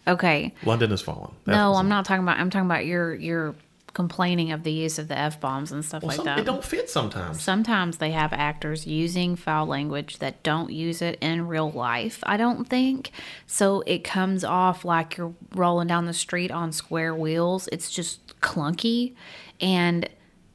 [0.07, 1.34] Okay, London has fallen.
[1.45, 1.89] That no, I'm it.
[1.89, 2.39] not talking about.
[2.39, 3.55] I'm talking about your your
[3.94, 6.40] complaining of the use of the f bombs and stuff Well, like some, that.
[6.40, 7.42] it don't fit sometimes.
[7.42, 12.38] Sometimes they have actors using foul language that don't use it in real life, I
[12.38, 13.12] don't think.
[13.48, 17.68] So it comes off like you're rolling down the street on square wheels.
[17.72, 19.16] It's just clunky.
[19.60, 20.08] And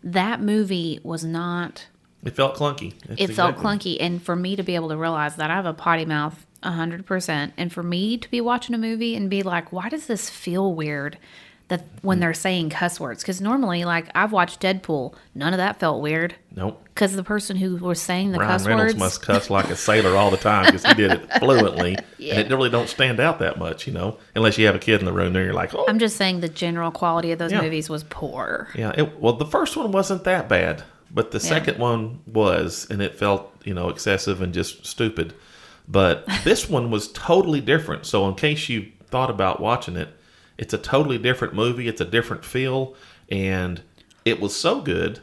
[0.04, 1.86] that movie was not,
[2.24, 2.94] It felt clunky.
[3.06, 3.96] That's it felt exactly- clunky.
[4.00, 7.52] And for me to be able to realize that I have a potty mouth 100%,
[7.56, 10.72] and for me to be watching a movie and be like, why does this feel
[10.74, 11.18] weird?
[11.72, 12.20] That when hmm.
[12.20, 16.34] they're saying cuss words, because normally, like I've watched Deadpool, none of that felt weird.
[16.54, 16.84] Nope.
[16.84, 19.76] Because the person who was saying the Ryan cuss Reynolds words, must cuss like a
[19.76, 23.38] sailor all the time because he did it fluently, and it really don't stand out
[23.38, 25.32] that much, you know, unless you have a kid in the room.
[25.32, 27.62] Then you're like, oh, I'm just saying the general quality of those Yeah.
[27.62, 28.68] movies was poor.
[28.74, 28.92] yeah.
[28.94, 33.16] It, well, the first one wasn't that bad, but the second one was, and it
[33.16, 35.32] felt, you know, excessive and just stupid.
[35.88, 38.04] But this one was totally different.
[38.04, 40.14] So, in case you thought about watching it,
[40.62, 41.88] it's a totally different movie.
[41.88, 42.94] It's a different feel,
[43.28, 43.82] and
[44.24, 45.18] it was so good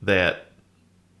[0.00, 0.46] that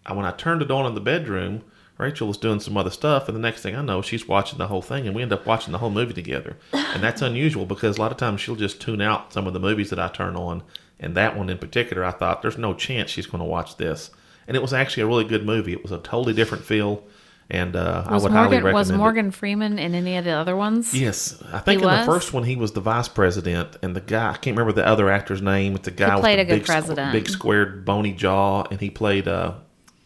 [0.06, 1.64] I, when I turned it on in the bedroom,
[1.98, 4.68] Rachel was doing some other stuff, and the next thing I know, she's watching the
[4.68, 6.56] whole thing, and we end up watching the whole movie together.
[6.72, 9.58] And that's unusual because a lot of times she'll just tune out some of the
[9.58, 10.62] movies that I turn on,
[11.00, 14.12] and that one in particular, I thought there's no chance she's going to watch this.
[14.46, 15.72] And it was actually a really good movie.
[15.72, 17.02] It was a totally different feel,
[17.50, 18.96] and uh, I would highly Morgan recommend was it.
[18.96, 20.92] Morgan Freeman in any of the other ones?
[20.94, 22.06] Yes, I think He in was?
[22.06, 24.86] the first one he was the vice president, and the guy I can't remember the
[24.86, 25.74] other actor's name.
[25.76, 27.12] It's the guy with played the a big, squ- president.
[27.12, 29.28] big squared bony jaw, and he played.
[29.28, 29.54] Uh,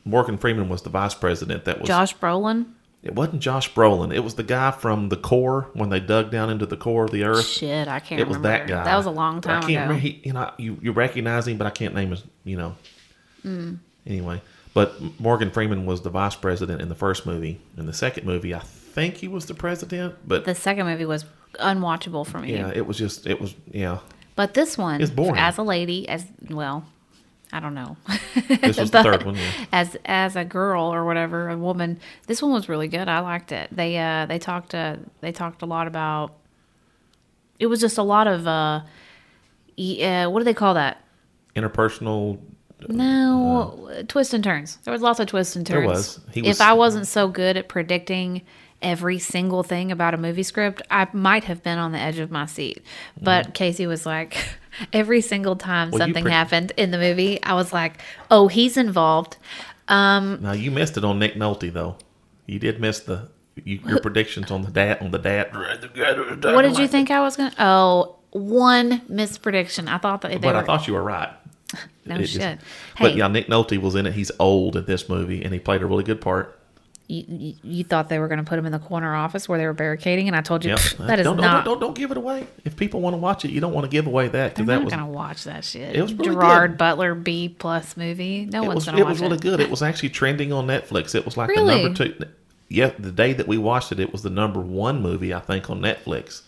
[0.05, 1.65] Morgan Freeman was the vice president.
[1.67, 2.67] That was Josh Brolin.
[3.03, 4.15] It wasn't Josh Brolin.
[4.15, 7.11] It was the guy from the core when they dug down into the core of
[7.11, 7.47] the earth.
[7.47, 8.67] Shit, I can't It was remember.
[8.67, 8.85] that guy.
[8.85, 9.81] That was a long time I can't ago.
[9.83, 10.01] remember.
[10.01, 12.23] He, you know, you, you recognize him, but I can't name his.
[12.45, 12.77] You know.
[13.43, 13.75] Hmm.
[14.07, 14.43] Anyway,
[14.75, 17.61] but Morgan Freeman was the vice president in the first movie.
[17.77, 21.25] In the second movie, I think he was the president, but the second movie was
[21.55, 22.53] unwatchable for me.
[22.55, 23.99] yeah, it was just it was yeah.
[24.37, 25.37] But this one, It's boring.
[25.39, 26.85] as a lady, as well,
[27.53, 27.97] I don't know.
[28.49, 29.35] This was the third one.
[29.35, 29.51] Yeah.
[29.73, 33.09] As as a girl or whatever, a woman, this one was really good.
[33.09, 33.69] I liked it.
[33.75, 36.35] They uh they talked uh they talked a lot about.
[37.59, 38.81] It was just a lot of uh,
[39.77, 41.05] e- uh what do they call that?
[41.55, 42.39] Interpersonal.
[42.89, 44.77] No, twists and turns.
[44.85, 45.81] There was lots of twists and turns.
[45.81, 46.21] There was.
[46.33, 48.43] He was- if I wasn't so good at predicting
[48.83, 52.31] every single thing about a movie script, I might have been on the edge of
[52.31, 52.83] my seat.
[53.21, 54.37] But Casey was like,
[54.93, 55.99] every single time Mm-hmm.
[55.99, 58.01] Well, something pre- happened in the movie, I was like,
[58.31, 59.37] oh, he's involved.
[59.89, 61.97] Now you missed it on Nick Nolte though.
[62.47, 63.29] You did miss the
[63.65, 65.53] you, your predictions on the dad on the dad.
[65.55, 67.57] What did you think I was going to?
[67.63, 69.89] Oh, one misprediction.
[69.89, 70.61] I thought that they But were.
[70.61, 71.29] I thought you were right.
[72.07, 72.59] No It just- shit.
[72.99, 74.13] But yeah, Nick Nolte was in it.
[74.15, 76.57] He's old in this movie, and he played a really good part.
[77.09, 79.59] you, you, you thought they were going to put him in the corner office where
[79.59, 80.81] they were barricading, and I told you Yep.
[81.09, 81.65] That is don't, not.
[81.65, 82.47] don't, don't don't give it away.
[82.65, 84.75] If people want to watch it, you don't want to give away that because that
[84.77, 85.97] not was gonna watch that shit.
[85.97, 86.79] It was really Gerard good.
[86.79, 88.45] Butler B plus movie.
[88.47, 89.41] No it one's was gonna watch it was really it.
[89.43, 89.59] good.
[89.61, 91.17] It was actually trending on Netflix.
[91.17, 91.83] It was like Really?
[91.83, 92.15] the number two.
[92.69, 95.69] Yeah, the day that we watched it, it was the number one movie I think
[95.69, 96.43] on Netflix.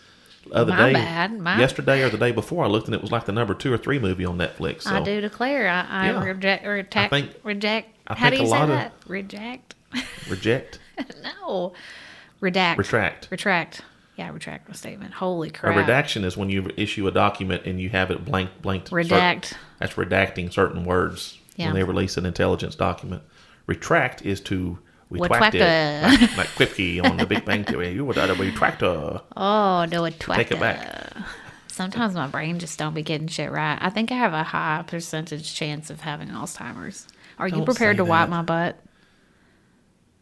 [0.45, 1.39] The other My day, bad.
[1.39, 3.71] My- yesterday or the day before, I looked and it was like the number two
[3.73, 4.83] or three movie on Netflix.
[4.83, 6.23] So I do declare, I, I Yeah.
[6.23, 7.89] reject, reject, I think- reject.
[8.07, 8.93] I how do you say of- that?
[9.07, 9.75] Reject?
[10.29, 10.79] reject,
[11.23, 11.73] no,
[12.41, 12.77] redact.
[12.77, 13.27] retract.
[13.31, 13.81] Retract.
[14.17, 15.13] Yeah, retract my statement.
[15.15, 15.75] Holy crap!
[15.75, 18.89] A redaction is when you issue a document and you have it blank blanked.
[18.89, 19.53] certain- Redact.
[19.79, 21.67] that's redacting certain words Yeah.
[21.67, 23.23] when they release an intelligence document.
[23.65, 24.77] Retract is to
[25.19, 27.91] retract it, like, like Kripke on The Big Bang Theory.
[27.91, 29.21] You would uh, oh, a retractor.
[29.35, 31.13] Oh no, a it Take it back.
[31.67, 33.77] Sometimes my brain just don't be getting shit right.
[33.81, 37.07] I think I have a high percentage chance of having Alzheimer's.
[37.39, 38.79] Are you Don't prepared say to wipe my butt?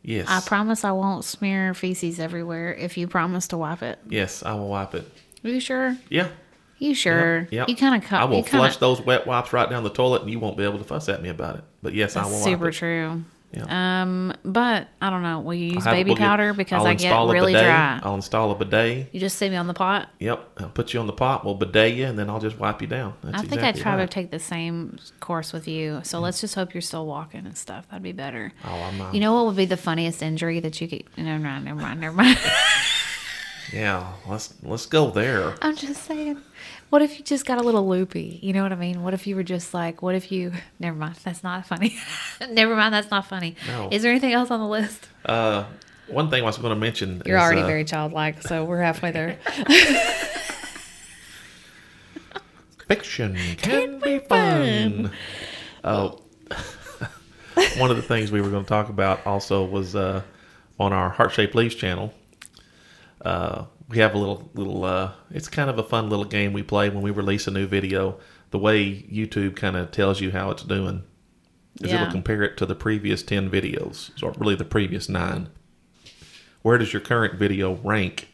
[0.04, 0.28] Yes.
[0.30, 4.00] I promise I won't smear feces everywhere if you promise to wipe it.
[4.10, 5.12] yes, I will wipe it.
[5.44, 5.98] Are you sure?
[6.10, 6.30] Yeah.
[6.80, 7.48] You sure?
[7.52, 7.70] Yep.
[7.70, 8.22] You kind of cut.
[8.22, 10.58] I will you kinda, flush those wet wipes right down the toilet, and you won't
[10.58, 11.64] be able to fuss at me about it.
[11.84, 12.40] But yes, I will.
[12.40, 13.24] super true.
[13.54, 14.02] Yeah.
[14.04, 15.42] Um, but I don't know.
[15.42, 17.66] Will you use have- baby we'll get- powder because I'll I get really bidet.
[17.68, 18.00] dry?
[18.02, 19.10] I'll install a bidet.
[19.12, 20.10] You just see me on the pot.
[20.20, 20.50] Yep.
[20.60, 21.44] I'll put you on the pot.
[21.44, 23.14] We'll bidet you, and then I'll just wipe you down.
[23.24, 24.10] That's I think exactly I'd try right.
[24.10, 26.00] to take the same course with you.
[26.04, 27.88] So let's just hope you're still walking and stuff.
[27.90, 28.54] That'd be better.
[28.64, 29.14] Oh, I'm not.
[29.14, 31.04] You know what would be the funniest injury that you could?
[31.18, 31.66] Never mind.
[31.66, 32.00] Never mind.
[32.00, 32.38] Never mind.
[33.72, 34.14] Yeah.
[34.28, 35.56] Let's let's go there.
[35.62, 36.38] I'm just saying.
[36.90, 38.40] What if you just got a little loopy?
[38.42, 39.02] You know what I mean?
[39.02, 40.52] What if you were just like, what if you?
[40.80, 41.16] Never mind.
[41.24, 41.98] That's not funny.
[42.50, 42.94] never mind.
[42.94, 43.56] That's not funny.
[43.68, 43.88] No.
[43.92, 45.08] Is there anything else on the list?
[45.26, 45.64] Uh,
[46.08, 47.22] one thing I was going to mention.
[47.26, 49.38] You're is, already uh, very childlike, so we're halfway there.
[52.88, 55.12] Fiction can be fun.
[55.86, 56.20] Oh,
[57.78, 60.22] one of the things we were going to talk about also was uh,
[60.80, 62.14] on our Heart Shaped Leaves channel.
[63.24, 64.84] Uh, we have a little little.
[64.84, 67.68] Uh, it's kind of a fun little game we play when we release a new
[67.68, 68.20] video.
[68.52, 71.04] The way YouTube kind of tells you how it's doing
[71.82, 72.02] is Yeah.
[72.02, 75.50] it'll compare it to the previous ten videos, or really the previous nine.
[76.62, 78.31] Where does your current video rank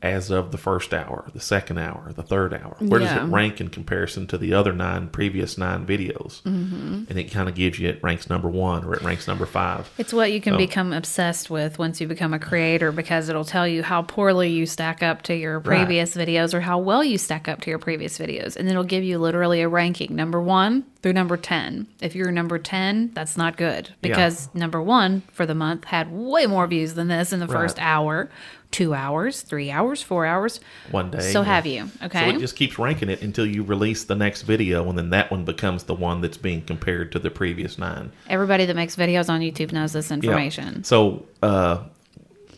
[0.00, 2.76] as of the first hour, the second hour, the third hour?
[2.78, 6.40] Where does it rank in comparison to the other nine previous nine videos?
[6.42, 7.04] Mm-hmm.
[7.08, 9.90] And it kind of gives you it ranks number one or it ranks number five.
[9.98, 13.44] It's what you can So- become obsessed with once you become a creator because it'll
[13.44, 17.18] tell you how poorly you stack up to your previous videos or how well you
[17.18, 18.56] stack up to your previous videos.
[18.56, 21.86] And it'll give you literally a ranking number one through number 10.
[22.00, 26.46] If you're number 10, that's not good because number one for the month had way
[26.46, 28.30] more views than this in the first hour,
[28.70, 30.60] two hours, three hours, four hours.
[30.90, 31.20] One day.
[31.20, 31.46] So yeah.
[31.46, 31.90] have you.
[32.02, 32.30] Okay.
[32.30, 35.30] So it just keeps ranking it until you release the next video, and then that
[35.30, 38.12] one becomes the one that's being compared to the previous nine.
[38.28, 40.74] Everybody that makes videos on YouTube knows this information.
[40.76, 40.82] Yeah.
[40.82, 41.84] So uh,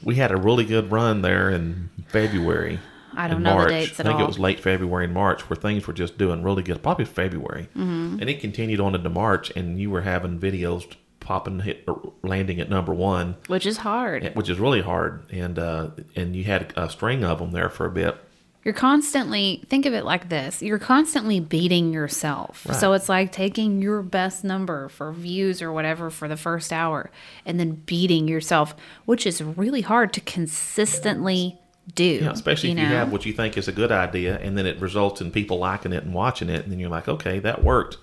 [0.03, 2.79] we had a really good run there in February.
[3.17, 4.13] I don't know the dates at all.
[4.13, 4.25] I think all.
[4.25, 6.83] it was late February and March where things were just doing really good.
[6.83, 8.19] Probably February, Mm-hmm.
[8.21, 10.87] and it continued on into March, and you were having videos
[11.31, 11.87] popping, hit,
[12.25, 14.33] landing at number one, which is hard.
[14.35, 15.31] which is really hard.
[15.31, 18.17] And uh, and you had a string of them there for a bit.
[18.65, 20.61] You're constantly think of it like this.
[20.61, 22.67] You're constantly beating yourself.
[22.73, 27.11] So it's like taking your best number for views or whatever for the first hour
[27.47, 28.75] and then beating yourself,
[29.07, 31.59] which is really hard to consistently
[31.95, 32.21] do.
[32.23, 32.91] Yeah, especially if you know?
[32.91, 35.93] have what you think is a good idea, and then it results in people liking
[35.93, 37.97] it and watching it, and then you're like, okay, that worked.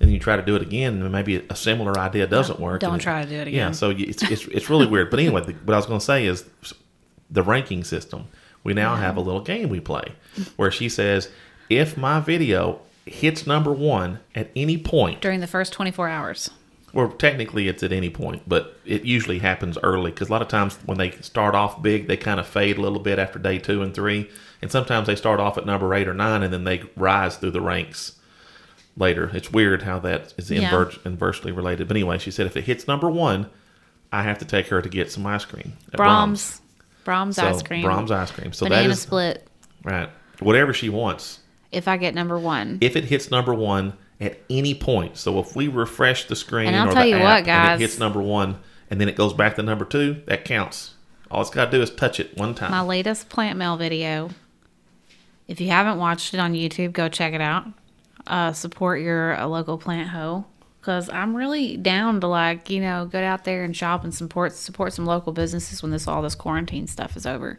[0.00, 2.80] And you try to do it again, and maybe a similar idea doesn't work.
[2.80, 3.68] don't and it- try to do it again.
[3.68, 5.10] Yeah, so it's it's, it's really weird.
[5.10, 6.44] But anyway, the, what I was going to say is
[7.30, 8.26] the ranking system.
[8.64, 10.12] We now have a little game we play
[10.56, 11.28] where she says,
[11.68, 16.50] if my video hits number one at any point, during the first 24 hours.
[16.92, 20.48] well, technically it's at any point, but it usually happens early because a lot of
[20.48, 23.58] times when they start off big, they kind of fade a little bit after day
[23.58, 24.30] two and three,
[24.60, 27.50] and sometimes they start off at number eight or nine and then they rise through
[27.50, 28.12] the ranks
[28.96, 29.30] later.
[29.32, 30.70] It's weird how that is Yeah.
[30.70, 31.88] inver- inversely related.
[31.88, 33.46] But anyway, she said if it hits number one,
[34.12, 35.72] I have to take her to get some ice cream.
[35.92, 36.60] at Braum's.
[37.06, 37.84] Braum's So, ice cream.
[37.84, 38.52] Braum's ice cream.
[38.52, 39.48] So banana that is split
[39.82, 40.08] right.
[40.40, 41.38] Whatever she wants.
[41.72, 42.78] if I get number one.
[42.82, 46.76] If it hits number one at any point, so if we refresh the screen And
[46.76, 47.80] I'll or tell you what, and guys.
[47.80, 48.58] it hits number one,
[48.90, 50.94] and then it goes back to number two, that counts.
[51.30, 52.70] All it's got to do is touch it one time.
[52.70, 54.28] my latest plant mail video.
[55.48, 57.66] If you haven't watched it on YouTube, go check it out.
[58.26, 60.44] Uh, support your uh, local plant hoe
[60.80, 64.52] because I'm really down to like you know get out there and shop and support
[64.52, 67.58] support some local businesses when this all this quarantine stuff is over.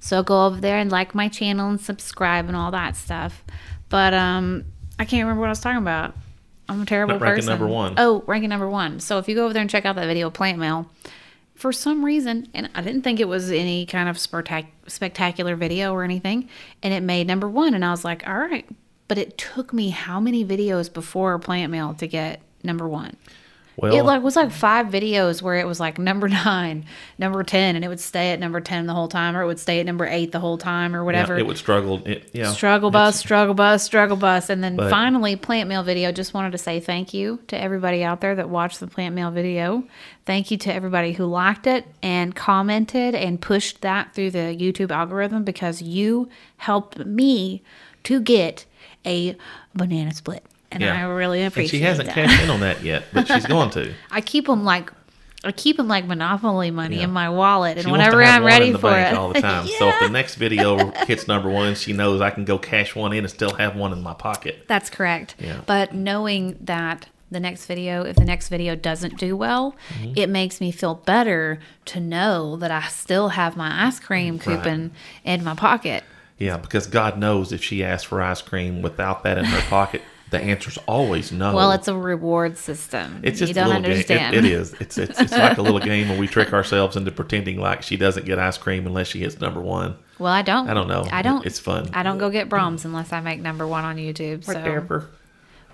[0.00, 3.44] So go over there and like my channel and subscribe and all that stuff.
[3.88, 4.64] But um,
[4.98, 6.14] I can't remember what I was talking about.
[6.68, 7.50] I'm a terrible Not ranking person.
[7.50, 7.94] number one.
[7.96, 9.00] Oh, ranking number one.
[9.00, 10.90] So if you go over there and check out that video, plant mail,
[11.54, 15.92] for some reason, and I didn't think it was any kind of spectac- spectacular video
[15.92, 16.48] or anything,
[16.82, 18.66] and it made number one, and I was like, all right.
[19.08, 23.16] But it took me how many videos before Plant Mail to get number one?
[23.80, 26.84] well, it like was like five videos where it was like number nine,
[27.16, 29.60] number ten, and it would stay at number ten the whole time, or it would
[29.60, 31.38] stay at number eight the whole time, or yeah, whatever.
[31.38, 32.02] it would struggle.
[32.04, 34.50] It, yeah, Struggle bus, struggle bus, struggle bus.
[34.50, 36.10] And then But- finally, Plant Mail video.
[36.10, 39.30] Just wanted to say thank you to everybody out there that watched the Plant Mail
[39.30, 39.84] video.
[40.26, 44.90] Thank you to everybody who liked it and commented and pushed that through the YouTube
[44.90, 47.62] algorithm because you helped me
[48.02, 48.64] to get
[49.06, 49.36] a
[49.74, 50.44] banana split.
[50.70, 50.94] And Yeah.
[50.98, 52.14] I really And appreciate she hasn't that.
[52.14, 53.94] cashed in on that yet, but she's going to.
[54.10, 54.92] I keep them like.
[55.44, 57.04] I keep them like monopoly money Yeah.
[57.04, 59.40] in my wallet, and She whenever I'm ready in the for bank it, all the
[59.40, 59.66] time.
[59.78, 63.12] So if the next video hits number one, she knows I can go cash one
[63.12, 64.64] in and still have one in my pocket.
[64.66, 65.36] That's correct.
[65.38, 65.60] Yeah.
[65.64, 70.14] But knowing that the next video, if the next video doesn't do well, Mm-hmm.
[70.16, 74.90] it makes me feel better to know that I still have my ice cream coupon
[75.24, 76.02] in my pocket.
[76.38, 80.02] Yeah, because God knows if she asks for ice cream without that in her pocket,
[80.30, 81.54] the answer's always no.
[81.54, 83.20] Well, it's a reward system.
[83.22, 84.34] It's just you a don't little understand.
[84.34, 84.44] game.
[84.44, 84.72] It, it is.
[84.74, 87.96] It's, it's it's like a little game where we trick ourselves into pretending like she
[87.96, 89.96] doesn't get ice cream unless she hits number one.
[90.18, 90.68] Well, I don't.
[90.68, 91.06] I don't know.
[91.10, 91.44] I don't.
[91.46, 91.90] It's fun.
[91.92, 94.44] I don't go get Braum's unless I make number one on YouTube.
[94.44, 95.08] So, Whatever.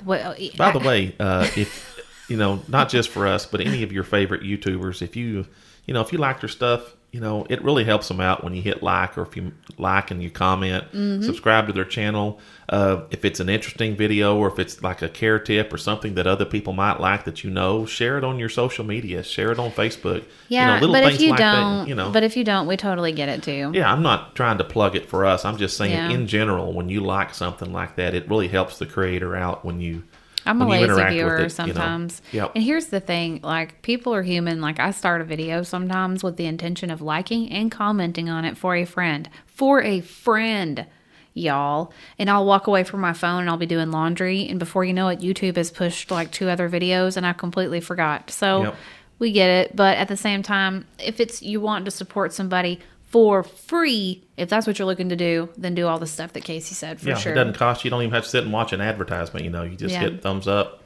[0.05, 3.93] well, By the way, uh, if you know, not just for us, but any of
[3.93, 5.47] your favorite YouTubers, if you
[5.87, 8.55] you know, if you like their stuff, you know, it really helps them out when
[8.55, 11.23] you hit like or if you like and you comment, Mm-hmm.
[11.23, 12.41] subscribe to their channel.
[12.69, 16.15] Uh, if it's an interesting video or if it's like a care tip or something
[16.17, 19.53] that other people might like that you know, share it on your social media, share
[19.53, 20.25] it on Facebook.
[20.49, 22.11] yeah, you know, little but if you like don't, that, you know.
[22.11, 23.71] but if you don't, we totally get it too.
[23.73, 25.45] Yeah, I'm not trying to plug it for us.
[25.45, 26.11] I'm just saying, Yeah.
[26.11, 29.81] in general, when you like something like that, it really helps the creator out when
[29.81, 30.03] you.
[30.47, 31.49] I'm a lazy viewer it, you know.
[31.49, 32.23] sometimes.
[32.33, 32.53] Yep.
[32.55, 34.61] And here's the thing like, people are human.
[34.61, 38.57] Like, I start a video sometimes with the intention of liking and commenting on it
[38.57, 39.29] for a friend.
[39.47, 40.87] For a friend,
[41.33, 41.93] y'all.
[42.19, 44.47] And I'll walk away from my phone and I'll be doing laundry.
[44.49, 47.81] And before you know it, YouTube has pushed like two other videos and I completely
[47.81, 48.31] forgot.
[48.31, 48.77] So Yep.
[49.19, 49.77] we get it.
[49.77, 52.81] But at the same time, if it's you want to support somebody
[53.15, 56.43] for free, if that's what you're looking to do, then do all the stuff that
[56.43, 57.31] Casey said for yeah, sure.
[57.31, 57.87] it doesn't cost you.
[57.87, 59.45] You don't even have to sit and watch an advertisement.
[59.45, 60.01] You know, you just Yeah.
[60.01, 60.83] hit thumbs up,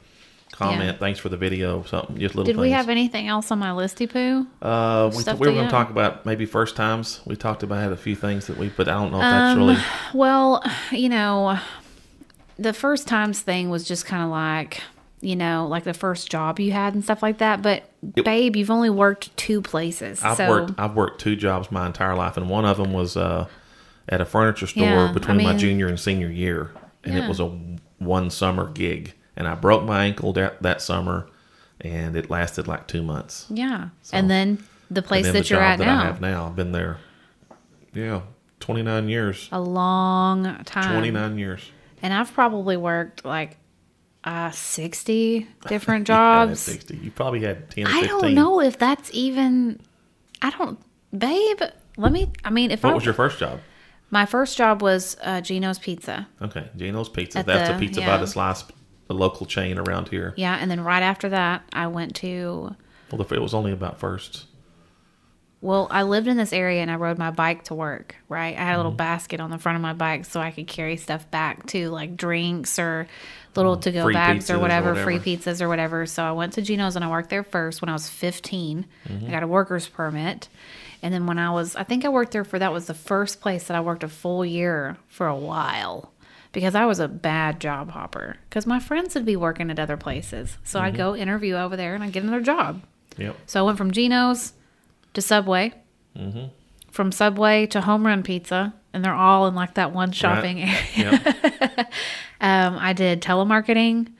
[0.51, 0.91] comment, Yeah.
[0.99, 2.61] thanks for the video, something, just little Did things.
[2.61, 4.45] we have anything else on my listy poo?
[4.61, 7.19] Uh, we, we were going to talk about maybe first times.
[7.25, 9.77] We talked about a few things that we, but I don't know if that's really.
[10.13, 11.57] Well, you know,
[12.59, 14.83] the first times thing was just kind of like,
[15.19, 17.63] you know, like the first job you had and stuff like that.
[17.63, 20.23] But It- babe, you've only worked two places.
[20.23, 20.71] I've so worked.
[20.77, 23.47] I've worked two jobs my entire life, and one of them was uh,
[24.07, 26.71] at a furniture store Yeah, I between my junior and senior year,
[27.03, 27.47] and it was a
[27.97, 31.27] one summer gig, and I broke my ankle that, that summer,
[31.81, 33.45] and it lasted like two months.
[33.49, 33.89] yeah.
[34.13, 36.45] and then the place then that the you're job at that now, I have now,
[36.47, 36.97] I've been there,
[37.93, 38.21] yeah,
[38.59, 39.49] twenty nine years.
[39.51, 40.91] a long time.
[40.93, 41.61] Twenty nine years.
[42.01, 43.57] And I've probably worked like
[44.23, 46.59] uh, 60 different Yeah, jobs.
[46.59, 46.97] sixty.
[46.97, 47.85] You probably had ten.
[47.87, 48.07] Or I 15.
[48.09, 49.79] don't know if that's even.
[50.41, 50.79] I don't,
[51.17, 51.61] babe.
[51.97, 52.31] Let me.
[52.43, 53.59] I mean, if What I was your first job?
[54.11, 56.27] my first job was uh, Gino's Pizza.
[56.41, 57.39] Okay, Gino's Pizza.
[57.39, 58.07] At That's the- a pizza yeah.
[58.07, 58.63] by the slice,
[59.07, 60.33] the local chain around here.
[60.35, 62.75] Yeah, and then right after that, I went to.
[63.11, 64.45] Well, if it was only about first.
[65.61, 68.15] Well, I lived in this area and I rode my bike to work.
[68.29, 68.77] Right, I had a Mm-hmm.
[68.77, 71.89] little basket on the front of my bike so I could carry stuff back to
[71.89, 73.07] like drinks or
[73.55, 76.05] little to go bags or or whatever, free pizzas or whatever.
[76.05, 78.85] So I went to Gino's and I worked there first when I was 15.
[79.07, 79.25] Mm-hmm.
[79.27, 80.47] I got a worker's permit.
[81.01, 83.41] And then when I was, I think I worked there for that was the first
[83.41, 86.11] place that I worked a full year for a while
[86.51, 88.37] because I was a bad job hopper.
[88.49, 90.57] Because my friends would be working at other places.
[90.63, 90.85] So Mm-hmm.
[90.87, 92.81] I'd go interview over there and I'd get another job.
[93.17, 93.35] Yep.
[93.45, 94.53] So I went from Gino's
[95.19, 95.73] to Subway,
[96.17, 96.45] Mm-hmm.
[96.91, 100.77] from Subway to Home Run Pizza, and they're all in like that one shopping area.
[100.95, 101.93] Yep.
[102.41, 104.13] Um, I did telemarketing.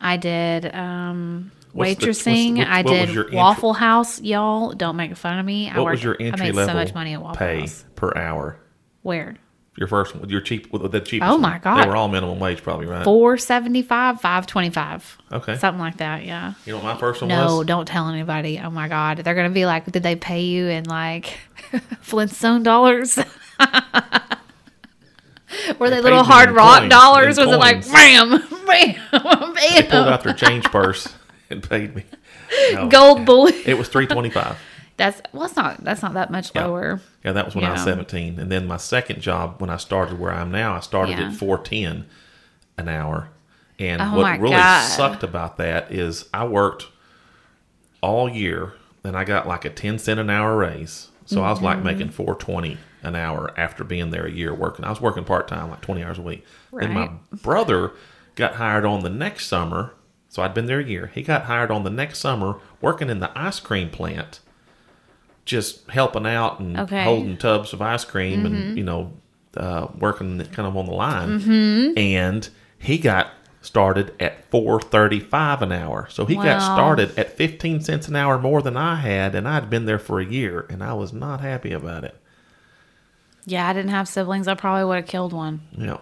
[0.00, 2.56] I did um, the- what's the- waitressing.
[2.58, 4.22] what- I did entry- Waffle House.
[4.22, 5.68] Y'all don't make fun of me.
[5.68, 7.84] I worked, was your I made level so much money at Waffle pay House.
[7.94, 8.58] per hour?
[9.02, 9.36] Where
[9.76, 11.30] Your first one, your cheap, the cheapest.
[11.30, 11.82] Oh my God.
[11.84, 13.04] They were all minimum wage, probably right.
[13.04, 15.56] four seventy five, five twenty five, Okay.
[15.56, 16.24] something like that.
[16.24, 16.54] Yeah.
[16.66, 17.52] You know what my first one No, was?
[17.58, 18.58] No, don't tell anybody.
[18.58, 19.18] Oh my God.
[19.18, 21.38] They're going to be like, did they pay you in like
[22.00, 23.18] Flintstone dollars?
[25.78, 27.38] Were they, They little hard rock coins- dollars?
[27.38, 27.92] Was it like, coins.
[27.92, 28.30] bam,
[28.66, 31.14] bam, They pulled out their change purse
[31.50, 32.04] and paid me.
[32.72, 32.88] No.
[32.88, 33.54] Gold bullet.
[33.66, 34.58] It was three twenty five.
[34.98, 36.66] That's, well, it's not, that's not that much Yeah.
[36.66, 37.00] lower.
[37.24, 40.18] Yeah, that was when I was seventeen, and then my second job when I started
[40.18, 41.28] where I am now, I started Yeah.
[41.28, 42.04] at four ten
[42.76, 43.28] an hour.
[43.78, 44.82] And Oh what really God.
[44.82, 46.88] sucked about that is I worked
[48.00, 48.74] all year,
[49.04, 51.08] and I got like a ten cent an hour raise.
[51.26, 51.64] So I was Mm-hmm.
[51.66, 54.84] like making four twenty an hour after being there a year working.
[54.84, 56.44] I was working part time, like twenty hours a week.
[56.72, 57.92] Then my brother
[58.34, 59.92] got hired on the next summer.
[60.30, 61.10] So I'd been there a year.
[61.14, 64.40] He got hired on the next summer working in the ice cream plant,
[65.48, 67.02] just helping out and Okay.
[67.02, 69.12] holding tubs of ice cream and, you know,
[69.56, 71.94] uh, working kind of on the line.
[71.98, 73.28] And he got
[73.62, 76.06] started at four thirty five an hour.
[76.10, 79.68] So he got started at fifteen cents an hour more than I had, and I'd
[79.70, 82.14] been there for a year, and I was not happy about it.
[83.46, 84.46] Yeah, I didn't have siblings.
[84.46, 85.62] I probably would have killed one.
[85.76, 85.96] Yeah.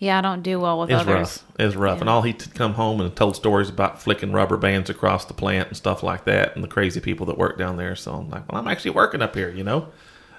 [0.00, 1.14] Yeah, I don't do well with It was others.
[1.16, 1.44] rough.
[1.58, 2.00] It was rough.
[2.00, 5.68] And all he'd come home and told stories about flicking rubber bands across the plant
[5.68, 7.96] and stuff like that and the crazy people that work down there.
[7.96, 9.88] So I'm like, well, I'm actually working up here, you know?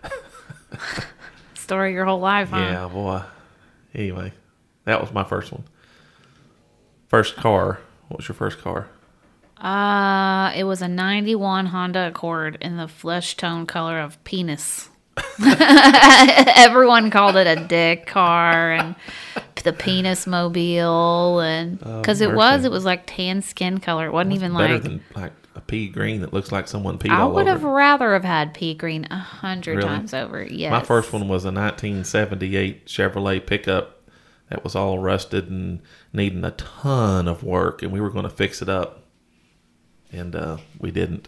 [1.56, 2.58] Story your whole life, huh?
[2.58, 3.22] Yeah, boy.
[3.94, 4.32] Anyway,
[4.86, 5.66] that was my first one.
[7.08, 7.80] First car.
[8.08, 8.88] What was your first car?
[9.58, 14.90] Uh, it was a 91 Honda Accord in the flesh tone color of penis.
[16.56, 18.96] Everyone called it a dick car and
[19.64, 24.08] the penis mobile and because it was it was like tan skin color.
[24.08, 27.10] It wasn't even Better like than like a pea green that looks like someone peed
[27.10, 29.90] I would have rather have had pea green a hundred Really?
[29.90, 30.44] times over.
[30.44, 30.72] Yes.
[30.72, 34.02] My first one was a 1978 Chevrolet pickup
[34.50, 35.82] that was all rusted and
[36.14, 39.04] needing a ton of work, and we were going to fix it up,
[40.12, 41.28] and uh, we didn't.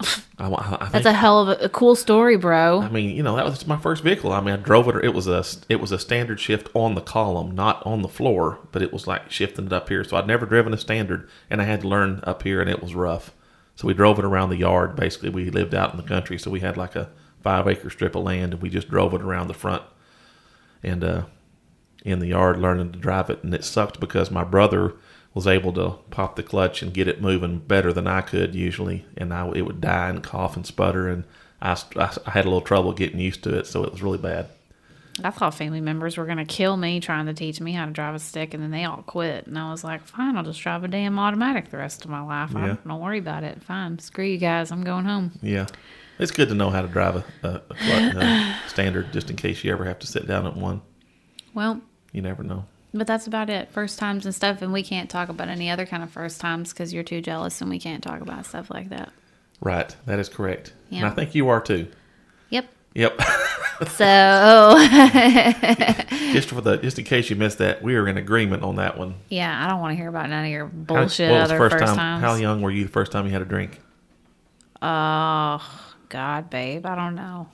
[0.38, 2.82] I, I think, That's a hell of a, a cool story, bro.
[2.82, 4.32] I mean, you know, that was my first vehicle.
[4.32, 5.04] I mean, I drove it.
[5.04, 8.58] It was a it was a standard shift on the column, not on the floor,
[8.72, 10.02] but it was like shifting it up here.
[10.04, 12.82] So I'd never driven a standard, and I had to learn up here, and it
[12.82, 13.32] was rough.
[13.76, 14.96] So we drove it around the yard.
[14.96, 17.10] Basically, we lived out in the country, so we had like a
[17.42, 19.82] five acre strip of land, and we just drove it around the front
[20.82, 21.22] and uh,
[22.04, 23.42] in the yard learning to drive it.
[23.42, 24.94] And it sucked because my brother
[25.34, 29.04] was able to pop the clutch and get it moving better than I could usually,
[29.16, 31.24] and I it would die and cough and sputter, and
[31.60, 34.18] I, I, I had a little trouble getting used to it, so it was really
[34.18, 34.46] bad.
[35.22, 38.14] I thought family members were gonna kill me trying to teach me how to drive
[38.16, 39.46] a stick, and then they all quit.
[39.46, 42.20] And I was like, "Fine, I'll just drive a damn automatic the rest of my
[42.20, 42.54] life.
[42.56, 42.76] I Yeah.
[42.86, 43.62] don't worry about it.
[43.62, 44.70] Fine, screw you guys.
[44.72, 45.66] I'm going home." Yeah,
[46.18, 49.62] it's good to know how to drive a, a, a uh, standard just in case
[49.62, 50.80] you ever have to sit down at one.
[51.54, 51.80] Well,
[52.12, 52.64] You never know.
[52.94, 53.68] But that's about it.
[53.70, 56.72] First times and stuff, and we can't talk about any other kind of first times
[56.72, 59.12] because you're too jealous, and we can't talk about stuff like that.
[59.60, 61.06] Right, that is correct, and Yeah.
[61.08, 61.88] I think you are too.
[62.50, 62.66] Yep.
[62.94, 63.20] Yep.
[63.88, 64.76] So
[66.32, 68.96] just for the just in case you missed that, we are in agreement on that
[68.96, 69.16] one.
[69.28, 71.72] yeah, I don't want to hear about none of your How- bullshit was other first
[71.72, 71.96] first, time?
[71.96, 72.22] times.
[72.22, 73.80] How young were you the first time you had a drink?
[74.80, 75.60] Oh
[76.08, 77.48] God, babe, I don't know.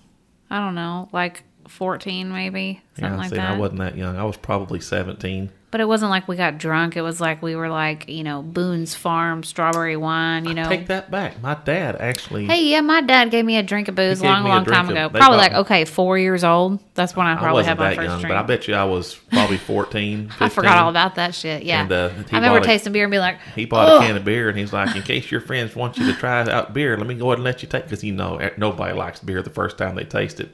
[0.50, 3.52] I don't know, like fourteen maybe, something yeah, like see, that.
[3.52, 4.16] I wasn't that young.
[4.16, 5.50] I was probably seventeen.
[5.72, 6.96] But it wasn't like we got drunk.
[6.96, 10.68] It was like we were like, you know, Boone's Farm strawberry wine, you know.
[10.68, 11.40] Take that back.
[11.40, 12.46] My dad actually.
[12.46, 15.08] Hey, yeah, my dad gave me a drink of booze long, long time of- ago.
[15.10, 16.80] Probably like, okay, four years old.
[16.94, 18.34] That's when I I probably had wasn't my that first young, drink.
[18.34, 20.36] but I bet you I was probably 14, 15.
[20.44, 21.62] I forgot all about that shit.
[21.62, 21.82] Yeah.
[21.82, 24.16] And, uh, I remember a- tasting beer and being like, He bought "Ugh." a can
[24.16, 26.96] of beer and he's like, in case your friends want you to try out beer,
[26.96, 29.50] let me go ahead and let you take because you know nobody likes beer the
[29.50, 30.52] first time they taste it.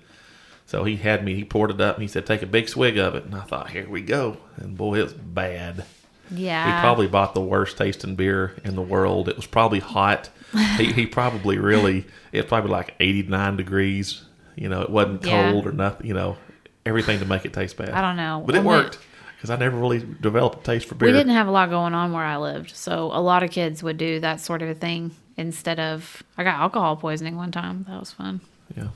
[0.66, 1.34] So he had me.
[1.34, 3.40] He poured it up and he said, "Take a big swig of it." And I
[3.42, 5.84] thought, "Here we go." And boy, it was bad.
[6.30, 6.64] yeah.
[6.76, 9.28] He probably bought the worst tasting beer in the world.
[9.28, 10.28] It was probably hot.
[10.76, 14.24] he, he probably really, it's probably like 89 degrees.
[14.56, 15.52] You know, it wasn't Yeah.
[15.52, 16.36] cold or nothing, you know,
[16.84, 17.90] everything to make it taste bad.
[17.90, 18.42] I don't know.
[18.44, 18.98] But it we- worked
[19.36, 21.08] because I never really developed a taste for beer.
[21.08, 23.82] We didn't have a lot going on where I lived, so a lot of kids
[23.84, 26.22] would do that sort of a thing instead of.
[26.38, 27.84] I got alcohol poisoning one time.
[27.88, 28.40] That was fun.
[28.76, 28.88] Yeah.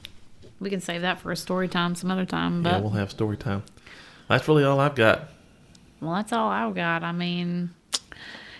[0.60, 2.62] We can save that for a story time some other time.
[2.62, 3.62] But yeah, we'll have story time.
[4.28, 5.28] That's really all I've got.
[6.00, 7.02] well, that's all I've got.
[7.02, 7.70] I mean,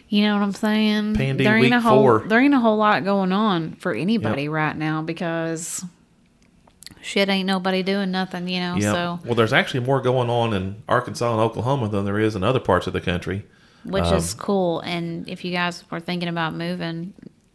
[0.08, 1.14] you know what I'm saying?
[1.14, 2.18] Pandy there ain't week a whole four.
[2.26, 5.84] there ain't a whole lot going on for anybody right now because
[7.02, 8.48] shit ain't nobody doing nothing.
[8.48, 8.92] You know, Yeah.
[8.92, 12.42] so Well, there's actually more going on in Arkansas and Oklahoma than there is in
[12.42, 13.44] other parts of the country.
[13.84, 14.80] which Um, is cool.
[14.80, 17.14] And if you guys were thinking about moving,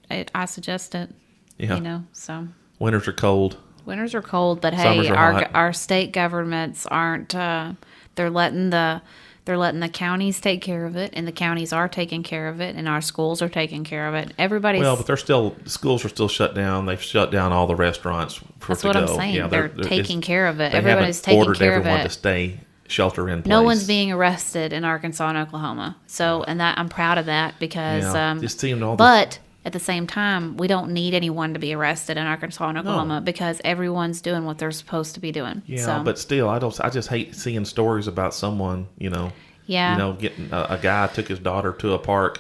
[0.09, 1.13] it, I suggest it.
[1.59, 1.75] Yeah.
[1.75, 2.47] You know, so.
[2.79, 3.57] Winters are cold.
[3.85, 5.51] Winters are cold, but hey, our hot.
[5.53, 7.35] our state governments aren't.
[7.35, 7.73] Uh,
[8.15, 9.01] they're letting the
[9.45, 12.59] they're letting the counties take care of it, and the counties are taking care of
[12.59, 14.33] it, and our schools are taking care of it.
[14.39, 16.87] Everybody's Well, but they're still schools are still shut down.
[16.87, 19.01] They've shut down all the restaurants for that's what go.
[19.01, 19.35] I'm saying.
[19.35, 20.71] Yeah, they're, it's- taking care of it.
[20.71, 22.03] They Everybody's taking ordered care of everyone it.
[22.03, 23.49] to stay shelter in place.
[23.49, 25.95] No one's being arrested in Arkansas and Oklahoma.
[26.07, 28.03] So, and that I'm proud of that because.
[28.03, 31.59] Yeah, um, just seeing all but at the same time, we don't need anyone to
[31.59, 35.61] be arrested in Arkansas and Oklahoma because everyone's doing what they're supposed to be doing.
[35.65, 36.79] Yeah, so, but still, I don't.
[36.81, 38.87] I just hate seeing stories about someone.
[38.97, 39.31] You know.
[39.67, 39.93] Yeah.
[39.93, 42.39] You know, getting a, a guy took his daughter to a park.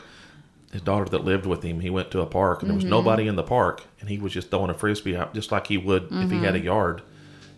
[0.71, 2.91] His daughter that lived with him, he went to a park and there was Mm-hmm.
[2.91, 5.77] nobody in the park, and he was just throwing a frisbee out just like he
[5.77, 6.65] would if he had a Mm-hmm.
[6.65, 7.01] yard.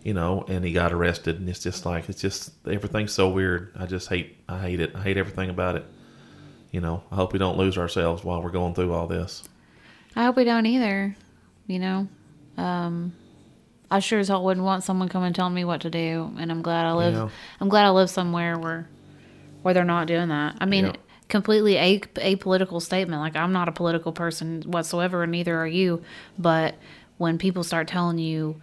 [0.04, 3.72] You know, and he got arrested, and it's just like it's just everything's so weird.
[3.78, 4.36] I just hate.
[4.48, 4.92] I hate it.
[4.94, 5.84] I hate everything about it.
[6.70, 9.42] You know, I hope we don't lose ourselves while we're going through all this.
[10.16, 11.16] I hope we don't either.
[11.66, 12.08] You know,
[12.56, 13.12] um,
[13.90, 16.50] I sure as hell wouldn't want someone coming and telling me what to do, and
[16.50, 17.14] I'm glad I live.
[17.14, 17.28] Yeah.
[17.60, 18.88] I'm glad I live somewhere where
[19.62, 20.56] where they're not doing that.
[20.60, 20.92] I mean, Yeah.
[21.28, 23.20] completely a apolitical statement.
[23.20, 26.02] Like I'm not a political person whatsoever, and neither are you.
[26.38, 26.74] But
[27.18, 28.60] when people start telling you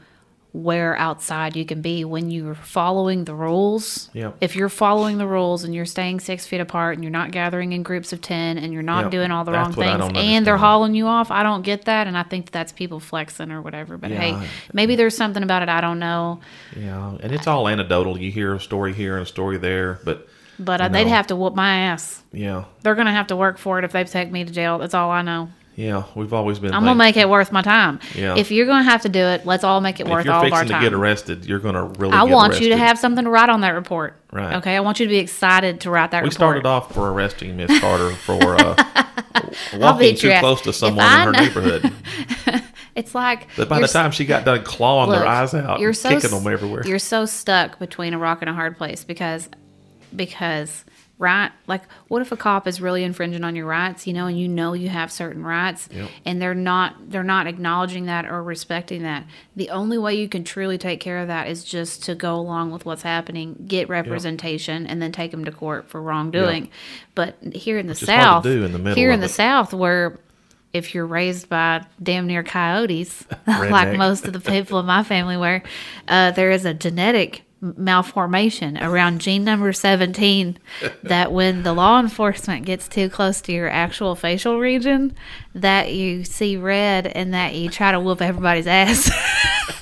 [0.56, 4.10] where outside you can be when you're following the rules.
[4.14, 4.32] Yeah.
[4.40, 7.74] If you're following the rules and you're staying six feet apart and you're not gathering
[7.74, 10.48] in groups of 10 and you're not Yeah, doing all the that's wrong things and
[10.48, 12.08] they're hauling you off, I don't get that.
[12.08, 13.98] And I think that's people flexing or whatever.
[13.98, 16.40] But Yeah, hey, maybe there's something about it I don't know.
[16.76, 18.18] Yeah, and it's all anecdotal.
[18.18, 20.26] You hear a story here and a story there, but
[20.58, 22.24] But uh, they'd have to whoop my ass.
[22.32, 24.78] yeah, They're going to have to work for it if they take me to jail.
[24.78, 25.50] That's all I know.
[25.76, 26.74] Yeah, we've always been.
[26.74, 28.00] I'm going to make it worth my time.
[28.16, 28.36] Yeah.
[28.38, 30.34] If you're going to have to do it, let's all make it If worth you're
[30.34, 32.14] all of our fixing to get arrested, you're going to really.
[32.14, 34.16] I want you to have something to write on that report.
[34.32, 34.56] Right.
[34.56, 34.76] Okay.
[34.76, 36.40] I want you to be excited to write that report.
[36.40, 36.64] We report.
[36.64, 39.04] started off for arresting Miss Carter for uh,
[39.76, 41.92] walking too close to someone in her know- neighborhood.
[42.96, 45.92] It's like But by the time she got done clawing Look, their eyes out, you're
[45.92, 46.88] so kicking them everywhere.
[46.88, 49.50] You're so stuck between a rock and a hard place because
[50.16, 50.85] because
[51.18, 51.52] right?
[51.68, 54.48] Like what if a cop is really infringing on your rights you know and you
[54.50, 56.10] know you have certain rights Yep.
[56.26, 59.26] and they're not they're not acknowledging that or respecting that?
[59.56, 62.72] The only way you can truly take care of that is just to go along
[62.72, 66.70] with what's happening get representation and then take them to court for wrongdoing.
[67.16, 69.30] But here in the to south in the here in the it.
[69.30, 70.20] south where
[70.74, 75.38] if you're raised by damn near coyotes, like most of the people in my family
[75.38, 75.64] were,
[76.10, 77.44] uh, there is a genetic
[77.78, 80.58] malformation around gene number 17
[81.04, 85.14] that when the law enforcement gets too close to your actual facial region
[85.54, 89.10] that you see red and that you try to whoop everybody's ass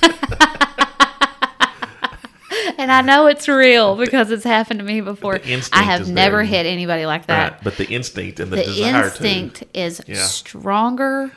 [2.78, 5.40] and i know it's real because it's happened to me before
[5.72, 6.44] i have never there.
[6.44, 9.80] hit anybody like that right, but the instinct and the, desire to the instinct to.
[9.80, 10.16] is Yeah.
[10.16, 11.30] stronger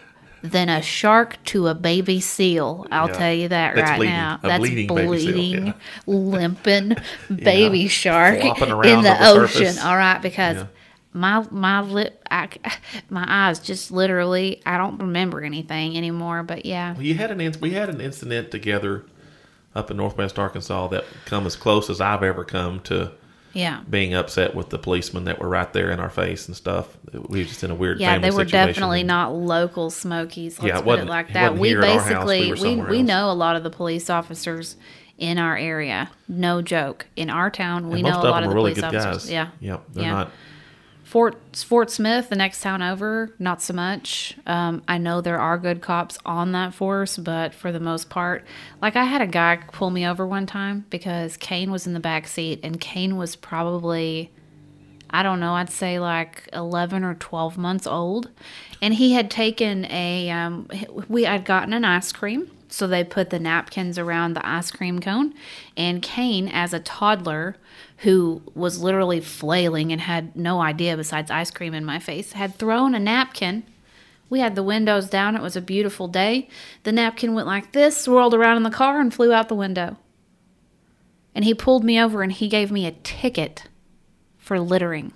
[0.44, 2.86] than a shark to a baby seal.
[2.92, 3.14] I'll Yeah.
[3.18, 4.16] tell you that That's right bleeding.
[4.16, 4.40] now.
[4.44, 5.74] A That's bleeding bleeding, baby yeah.
[6.06, 6.96] limping
[7.36, 9.78] baby shark in the ocean.
[9.80, 10.66] All right, because Yeah.
[11.14, 12.50] my my lip, I,
[13.10, 14.62] my eyes just literally.
[14.66, 16.44] I don't remember anything anymore.
[16.44, 19.06] But yeah, Well, you had an we had an incident together
[19.76, 23.12] up in Northwest Arkansas that come as close as I've ever come to
[23.54, 23.82] Yeah.
[23.90, 26.96] being upset with the policemen that were right there in our face and stuff.
[27.14, 28.00] We were just in a weird.
[28.00, 28.68] Yeah, they were situation.
[28.68, 30.60] definitely not local Smokies.
[30.60, 31.58] Let's Yeah, put it like that.
[31.58, 32.28] We our house.
[32.28, 34.76] We basically we we know a lot of the police officers
[35.18, 36.10] in our area.
[36.28, 37.08] No joke.
[37.16, 39.24] In our town, we know a lot of the really police good officers.
[39.24, 39.32] guys.
[39.32, 39.48] Yeah.
[39.62, 39.84] Yep.
[39.94, 40.12] They're Yeah.
[40.12, 40.32] not.
[41.08, 44.36] Fort Fort Smith, the next town over, not so much.
[44.46, 48.46] Um, I know there are good cops on that force, but for the most part,
[48.82, 52.02] like I had a guy pull me over one time because Kane was in the
[52.02, 54.34] back seat, and Kane was probably,
[55.10, 58.30] I don't know, I'd say like eleven or twelve months old,
[58.82, 60.30] and he had taken a.
[60.30, 60.68] Um,
[61.08, 62.52] we had gotten an ice cream.
[62.70, 65.34] So they put the napkins around the ice cream cone.
[65.78, 67.56] And Kane, as a toddler
[68.02, 72.56] who was literally flailing and had no idea besides ice cream in my face, had
[72.56, 73.64] thrown a napkin.
[74.30, 75.36] We had the windows down.
[75.36, 76.48] It was a beautiful day.
[76.84, 79.98] The napkin went like this, swirled around in the car, and flew out the window.
[81.34, 83.64] And he pulled me over and he gave me a ticket
[84.38, 85.14] for littering.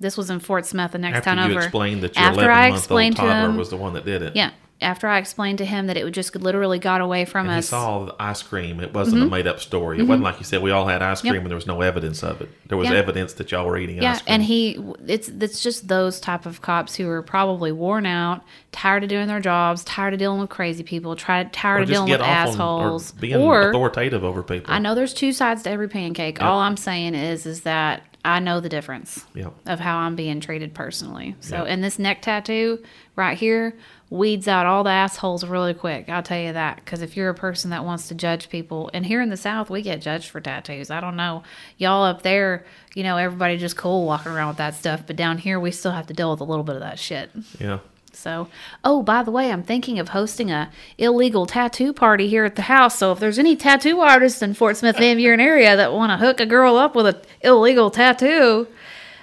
[0.00, 1.60] This was in Fort Smith, the next After town over.
[1.60, 4.36] explained that your After 11 I explained to him, was the one that did it.
[4.36, 7.54] yeah, after I explained to him that it would just literally got away from And
[7.54, 7.68] he us.
[7.68, 8.78] saw the ice cream.
[8.78, 9.98] It wasn't a made up story.
[9.98, 11.34] It wasn't like you said we all had ice cream Mm-hmm.
[11.34, 11.42] Yep.
[11.42, 12.48] and there was no evidence of it.
[12.68, 12.94] There was Yeah.
[12.96, 14.34] evidence that y'all were eating Yeah, ice cream.
[14.34, 19.02] and he it's it's just those type of cops who are probably worn out, tired
[19.02, 21.50] of doing their jobs, tired of dealing with crazy people, tired
[21.82, 24.72] of dealing with assholes, on or being or authoritative over people.
[24.72, 26.40] I know there's two sides to every pancake.
[26.40, 29.48] All I'm saying is is that I know the difference Yeah.
[29.66, 31.36] of how I'm being treated personally.
[31.40, 32.80] So, and this neck tattoo
[33.16, 33.74] right here
[34.10, 36.08] weeds out all the assholes really quick.
[36.08, 36.76] I'll tell you that.
[36.76, 39.70] Because if you're a person that wants to judge people, and here in the South,
[39.70, 40.90] we get judged for tattoos.
[40.90, 41.42] I don't know.
[41.76, 45.06] Y'all up there, you know, everybody just cool walking around with that stuff.
[45.06, 47.30] But down here, we still have to deal with a little bit of that shit.
[47.58, 47.80] Yeah.
[48.12, 48.48] So,
[48.82, 52.62] oh, by the way, I'm thinking of hosting a illegal tattoo party here at the
[52.62, 52.98] house.
[52.98, 56.16] So, if there's any tattoo artists in Fort Smith, Van Buren area that want to
[56.16, 58.66] hook a girl up with an illegal tattoo,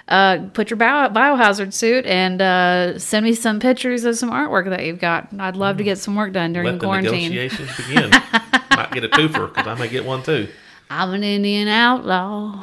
[0.08, 4.68] uh, put your bio- biohazard suit and uh, send me some pictures of some artwork
[4.70, 5.28] that you've got.
[5.38, 7.30] I'd love to get some work done during Let the quarantine.
[7.32, 8.10] negotiations begin.
[8.70, 10.48] Might get a twofer because I may get one too.
[10.90, 12.62] I'm an Indian outlaw,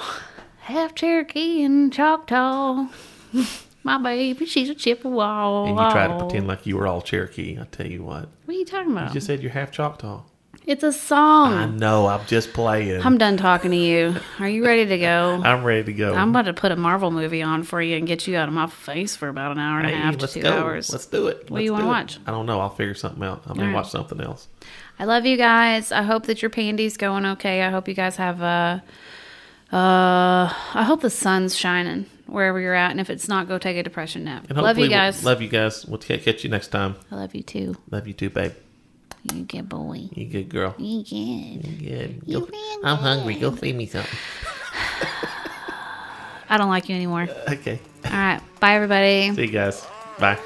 [0.62, 2.88] half Cherokee and Choctaw.
[3.86, 5.66] My baby, she's a Chippewa.
[5.66, 7.58] And you try to pretend like you were all Cherokee.
[7.60, 8.30] I tell you what.
[8.46, 9.10] What are you talking about?
[9.10, 10.22] You just said you're half Choctaw.
[10.66, 11.54] It's a song.
[11.54, 12.08] I know.
[12.08, 13.02] I'm just playing.
[13.02, 14.16] I'm done talking to you.
[14.40, 15.42] Are you ready to go?
[15.46, 16.14] I'm ready to go.
[16.14, 18.54] I'm about to put a Marvel movie on for you and get you out of
[18.54, 20.52] my face for about an hour and Hey, a half to two go.
[20.58, 20.92] hours.
[20.92, 21.50] Let's do it.
[21.52, 22.18] What do you wanna watch?
[22.26, 22.60] I don't know.
[22.60, 23.44] I'll figure something out.
[23.46, 23.76] I'm may All right.
[23.76, 24.48] watch something else.
[25.00, 25.92] I love you guys.
[25.92, 27.62] I hope that your pandy's going okay.
[27.64, 28.84] I hope you guys have a.
[29.72, 33.76] Uh, I hope the sun's shining wherever you're at, and if it's not, go take
[33.76, 34.46] a depression nap.
[34.52, 35.24] Love you we'll- guys.
[35.26, 35.86] Love you guys.
[35.86, 36.96] We'll ca- catch you next time.
[37.12, 37.76] I love you too.
[37.90, 38.54] Love you too, babe.
[39.24, 40.10] You good boy.
[40.14, 40.76] You good girl.
[40.78, 41.66] You good.
[41.66, 42.22] You good.
[42.26, 42.50] You Go-
[42.84, 43.36] I'm hungry.
[43.36, 44.12] Go feed me something.
[46.50, 47.28] I don't like you anymore.
[47.50, 47.80] Okay.
[48.06, 48.42] All right.
[48.60, 49.34] Bye, everybody.
[49.34, 49.86] See you guys.
[50.20, 50.38] Bye.